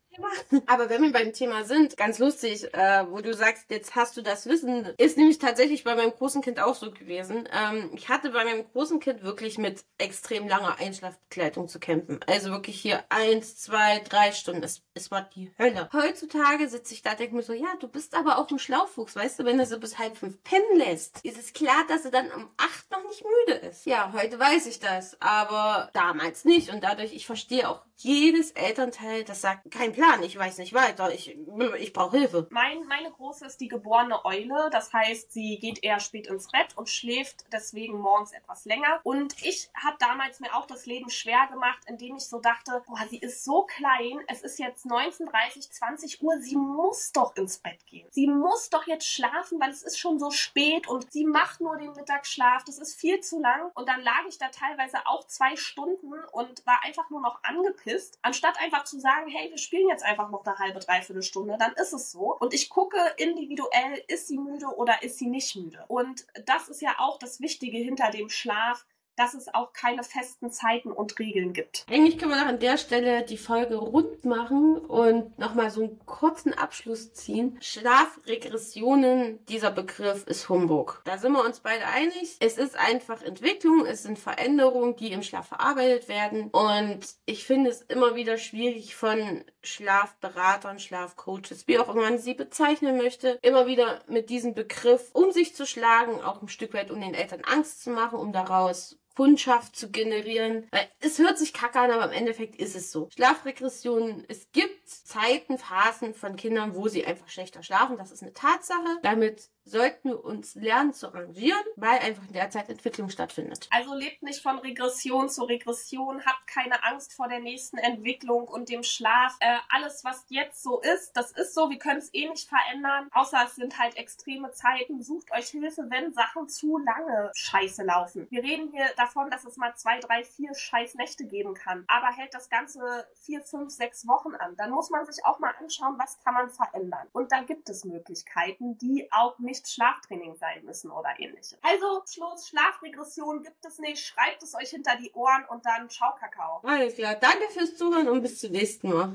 aber 0.65 0.89
wenn 0.89 1.01
wir 1.01 1.11
beim 1.11 1.33
Thema 1.33 1.63
sind, 1.63 1.97
ganz 1.97 2.19
lustig, 2.19 2.73
äh, 2.73 3.05
wo 3.09 3.21
du 3.21 3.33
sagst, 3.33 3.65
jetzt 3.69 3.95
hast 3.95 4.17
du 4.17 4.21
das 4.21 4.45
Wissen, 4.45 4.93
ist 4.97 5.17
nämlich 5.17 5.39
tatsächlich 5.39 5.83
bei 5.83 5.95
meinem 5.95 6.11
großen 6.11 6.41
Kind 6.41 6.59
auch 6.59 6.75
so 6.75 6.91
gewesen. 6.91 7.47
Ähm, 7.51 7.91
ich 7.93 8.09
hatte 8.09 8.29
bei 8.31 8.45
meinem 8.45 8.65
großen 8.71 8.99
Kind 8.99 9.23
wirklich 9.23 9.57
mit 9.57 9.83
extrem 9.97 10.47
langer 10.47 10.79
Einschlafbegleitung 10.79 11.67
zu 11.67 11.79
kämpfen. 11.79 12.19
Also 12.27 12.51
wirklich 12.51 12.79
hier 12.79 13.03
eins, 13.09 13.57
zwei, 13.57 13.99
drei 13.99 14.31
Stunden. 14.31 14.63
Es, 14.63 14.81
es 14.93 15.11
war 15.11 15.21
die 15.35 15.51
Hölle. 15.57 15.89
Heutzutage 15.93 16.67
sitze 16.67 16.93
ich 16.93 17.01
da, 17.01 17.15
denke 17.15 17.35
mir 17.35 17.43
so, 17.43 17.53
ja, 17.53 17.75
du 17.79 17.87
bist 17.87 18.15
aber 18.15 18.37
auch 18.37 18.49
ein 18.49 18.59
Schlaufuchs, 18.59 19.15
weißt 19.15 19.39
du, 19.39 19.45
wenn 19.45 19.59
er 19.59 19.65
so 19.65 19.79
bis 19.79 19.97
halb 19.97 20.17
fünf 20.17 20.41
pennen 20.43 20.77
lässt, 20.77 21.19
ist 21.23 21.37
es 21.37 21.53
klar, 21.53 21.85
dass 21.87 22.05
er 22.05 22.11
dann 22.11 22.31
um 22.31 22.49
acht 22.57 22.89
noch 22.91 23.03
nicht 23.03 23.23
müde 23.23 23.59
ist. 23.59 23.85
Ja, 23.85 24.13
heute 24.13 24.39
weiß 24.39 24.67
ich 24.67 24.79
das, 24.79 25.19
aber 25.21 25.89
damals 25.93 26.45
nicht 26.45 26.69
und 26.69 26.83
dadurch, 26.83 27.13
ich 27.13 27.25
verstehe 27.25 27.69
auch 27.69 27.81
jedes 27.97 28.51
Elternteil, 28.51 29.23
das 29.23 29.41
sagt, 29.41 29.71
kein 29.71 29.93
Plan, 29.93 30.21
ich 30.23 30.37
weiß 30.37 30.57
nicht 30.57 30.73
weiter, 30.73 31.13
ich, 31.13 31.37
ich 31.79 31.93
brauche 31.93 32.17
Hilfe. 32.17 32.47
Mein, 32.49 32.85
meine 32.87 33.11
Große 33.11 33.45
ist 33.45 33.61
die 33.61 33.67
geborene 33.67 34.23
Eule. 34.25 34.69
Das 34.71 34.93
heißt, 34.93 35.31
sie 35.31 35.57
geht 35.59 35.83
eher 35.83 35.99
spät 35.99 36.27
ins 36.27 36.49
Bett 36.49 36.75
und 36.75 36.89
schläft 36.89 37.45
deswegen 37.51 37.97
morgens 37.99 38.33
etwas 38.33 38.65
länger. 38.65 38.99
Und 39.03 39.35
ich 39.43 39.69
habe 39.81 39.95
damals 39.99 40.39
mir 40.39 40.53
auch 40.55 40.65
das 40.65 40.85
Leben 40.85 41.09
schwer 41.09 41.47
gemacht, 41.51 41.79
indem 41.87 42.17
ich 42.17 42.25
so 42.25 42.39
dachte, 42.39 42.83
boah, 42.85 42.99
sie 43.09 43.17
ist 43.17 43.45
so 43.45 43.63
klein, 43.63 44.19
es 44.27 44.41
ist 44.41 44.59
jetzt 44.59 44.85
19.30, 44.85 45.71
20 45.71 46.21
Uhr, 46.21 46.37
sie 46.39 46.57
muss 46.57 47.11
doch 47.11 47.35
ins 47.35 47.59
Bett 47.59 47.85
gehen. 47.85 48.07
Sie 48.11 48.27
muss 48.27 48.69
doch 48.69 48.85
jetzt 48.87 49.07
schlafen, 49.07 49.59
weil 49.59 49.71
es 49.71 49.83
ist 49.83 49.97
schon 49.97 50.19
so 50.19 50.31
spät 50.31 50.87
und 50.87 51.11
sie 51.11 51.25
macht 51.25 51.61
nur 51.61 51.77
den 51.77 51.93
Mittagsschlaf. 51.93 52.63
Das 52.65 52.77
ist 52.77 52.99
viel 52.99 53.21
zu 53.21 53.39
lang. 53.39 53.71
Und 53.73 53.87
dann 53.87 54.01
lag 54.01 54.25
ich 54.27 54.37
da 54.37 54.49
teilweise 54.49 54.97
auch 55.05 55.25
zwei 55.27 55.55
Stunden 55.55 56.13
und 56.31 56.65
war 56.65 56.83
einfach 56.83 57.09
nur 57.09 57.21
noch 57.21 57.39
angepisst, 57.43 57.84
anstatt 58.21 58.59
einfach 58.59 58.83
zu 58.83 58.99
sagen, 58.99 59.29
hey, 59.29 59.49
wir 59.49 59.57
spielen 59.57 59.89
jetzt 59.89 60.03
einfach 60.03 60.29
noch 60.29 60.45
eine 60.45 60.57
halbe, 60.57 60.79
dreiviertel 60.79 61.23
Stunde, 61.23 61.57
dann 61.59 61.73
ist 61.73 61.93
es 61.93 62.11
so. 62.11 62.35
Und 62.37 62.53
ich 62.53 62.69
gucke 62.69 62.97
individuell, 63.17 64.03
ist 64.07 64.27
sie 64.27 64.37
müde 64.37 64.67
oder 64.75 65.03
ist 65.03 65.17
sie 65.17 65.27
nicht 65.27 65.55
müde. 65.55 65.85
Und 65.87 66.25
das 66.45 66.69
ist 66.69 66.81
ja 66.81 66.95
auch 66.97 67.19
das 67.19 67.39
Wichtige 67.39 67.77
hinter 67.77 68.11
dem 68.11 68.29
Schlaf 68.29 68.85
dass 69.15 69.33
es 69.33 69.53
auch 69.53 69.73
keine 69.73 70.03
festen 70.03 70.51
Zeiten 70.51 70.91
und 70.91 71.17
Regeln 71.19 71.53
gibt. 71.53 71.85
Eigentlich 71.89 72.17
können 72.17 72.31
wir 72.31 72.39
noch 72.39 72.47
an 72.47 72.59
der 72.59 72.77
Stelle 72.77 73.23
die 73.23 73.37
Folge 73.37 73.75
rund 73.75 74.25
machen 74.25 74.77
und 74.77 75.37
nochmal 75.39 75.69
so 75.69 75.83
einen 75.83 75.99
kurzen 76.05 76.53
Abschluss 76.53 77.13
ziehen. 77.13 77.57
Schlafregressionen, 77.61 79.45
dieser 79.45 79.71
Begriff 79.71 80.25
ist 80.27 80.49
Humbug. 80.49 81.01
Da 81.05 81.17
sind 81.17 81.33
wir 81.33 81.45
uns 81.45 81.59
beide 81.59 81.85
einig. 81.87 82.37
Es 82.39 82.57
ist 82.57 82.77
einfach 82.77 83.21
Entwicklung, 83.21 83.85
es 83.85 84.03
sind 84.03 84.19
Veränderungen, 84.19 84.95
die 84.95 85.11
im 85.11 85.23
Schlaf 85.23 85.47
verarbeitet 85.47 86.07
werden. 86.07 86.49
Und 86.51 86.99
ich 87.25 87.45
finde 87.45 87.69
es 87.69 87.81
immer 87.81 88.15
wieder 88.15 88.37
schwierig 88.37 88.95
von 88.95 89.43
Schlafberatern, 89.65 90.79
Schlafcoaches, 90.79 91.67
wie 91.67 91.79
auch 91.79 91.89
immer 91.89 92.03
man 92.03 92.19
sie 92.19 92.33
bezeichnen 92.33 92.97
möchte, 92.97 93.39
immer 93.41 93.67
wieder 93.67 94.01
mit 94.07 94.29
diesem 94.29 94.53
Begriff 94.53 95.09
um 95.13 95.31
sich 95.31 95.55
zu 95.55 95.65
schlagen, 95.65 96.21
auch 96.21 96.41
ein 96.41 96.47
Stück 96.47 96.73
weit 96.73 96.91
um 96.91 97.01
den 97.01 97.13
Eltern 97.13 97.41
Angst 97.43 97.83
zu 97.83 97.89
machen, 97.89 98.19
um 98.19 98.31
daraus 98.31 98.97
Kundschaft 99.15 99.75
zu 99.75 99.89
generieren. 99.89 100.67
Weil 100.71 100.89
es 100.99 101.19
hört 101.19 101.37
sich 101.37 101.53
kacke 101.53 101.79
an, 101.79 101.91
aber 101.91 102.05
im 102.05 102.11
Endeffekt 102.11 102.55
ist 102.57 102.75
es 102.75 102.91
so. 102.91 103.09
Schlafregressionen, 103.15 104.25
es 104.27 104.51
gibt 104.51 104.74
Zeiten, 104.85 105.57
Phasen 105.57 106.13
von 106.13 106.35
Kindern, 106.35 106.75
wo 106.75 106.87
sie 106.87 107.05
einfach 107.05 107.29
schlechter 107.29 107.63
schlafen. 107.63 107.97
Das 107.97 108.11
ist 108.11 108.21
eine 108.21 108.33
Tatsache. 108.33 108.99
Damit 109.01 109.49
sollten 109.65 110.09
wir 110.09 110.23
uns 110.23 110.53
lernen 110.55 110.93
zu 110.93 111.07
rangieren, 111.07 111.63
weil 111.75 111.97
einfach 111.99 112.23
in 112.27 112.33
der 112.33 112.51
Zeit 112.51 112.69
Entwicklung 112.69 113.09
stattfindet. 113.09 113.67
Also 113.71 113.95
lebt 113.95 114.21
nicht 114.21 114.41
von 114.41 114.59
Regression 114.59 115.27
zu 115.27 115.43
Regression, 115.43 116.23
habt 116.23 116.45
keine 116.47 116.83
Angst 116.83 117.13
vor 117.13 117.27
der 117.27 117.39
nächsten 117.39 117.77
Entwicklung 117.77 118.47
und 118.47 118.69
dem 118.69 118.83
Schlaf. 118.83 119.35
Äh, 119.39 119.57
alles, 119.69 120.03
was 120.03 120.25
jetzt 120.29 120.61
so 120.61 120.79
ist, 120.81 121.13
das 121.13 121.31
ist 121.31 121.55
so, 121.55 121.69
wir 121.71 121.79
können 121.79 121.97
es 121.97 122.13
eh 122.13 122.29
nicht 122.29 122.47
verändern, 122.47 123.09
außer 123.11 123.43
es 123.45 123.55
sind 123.55 123.79
halt 123.79 123.97
extreme 123.97 124.51
Zeiten. 124.51 125.01
Sucht 125.01 125.31
euch 125.31 125.47
Hilfe, 125.47 125.87
wenn 125.89 126.13
Sachen 126.13 126.47
zu 126.47 126.77
lange 126.77 127.31
scheiße 127.33 127.83
laufen. 127.83 128.27
Wir 128.29 128.43
reden 128.43 128.69
hier 128.71 128.85
davon, 128.97 129.31
dass 129.31 129.45
es 129.45 129.57
mal 129.57 129.75
zwei, 129.75 129.99
drei, 129.99 130.23
vier 130.23 130.53
scheiß 130.53 130.93
Nächte 130.95 131.25
geben 131.25 131.55
kann, 131.55 131.85
aber 131.87 132.07
hält 132.15 132.35
das 132.35 132.49
Ganze 132.49 133.07
vier, 133.15 133.41
fünf, 133.41 133.71
sechs 133.71 134.07
Wochen 134.07 134.35
an. 134.35 134.55
Dann 134.57 134.71
muss 134.71 134.84
man 134.89 135.05
sich 135.05 135.23
auch 135.25 135.39
mal 135.39 135.53
anschauen, 135.59 135.95
was 135.97 136.19
kann 136.23 136.33
man 136.33 136.49
verändern. 136.49 137.07
Und 137.13 137.31
da 137.31 137.41
gibt 137.41 137.69
es 137.69 137.85
Möglichkeiten, 137.85 138.77
die 138.77 139.07
auch 139.11 139.37
nicht 139.39 139.67
Schlaftraining 139.69 140.35
sein 140.35 140.63
müssen 140.65 140.91
oder 140.91 141.09
ähnliches. 141.19 141.57
Also, 141.61 142.03
Schluss, 142.07 142.47
Schlafregression 142.47 143.43
gibt 143.43 143.65
es 143.65 143.79
nicht. 143.79 144.05
Schreibt 144.05 144.43
es 144.43 144.55
euch 144.55 144.69
hinter 144.69 144.95
die 144.97 145.11
Ohren 145.13 145.45
und 145.49 145.65
dann 145.65 145.89
ciao 145.89 146.13
Kakao. 146.15 146.61
Alles 146.63 146.95
klar. 146.95 147.15
Danke 147.15 147.49
fürs 147.49 147.75
Zuhören 147.75 148.09
und 148.09 148.21
bis 148.21 148.39
zum 148.39 148.51
nächsten 148.51 148.89
Mal. 148.89 149.13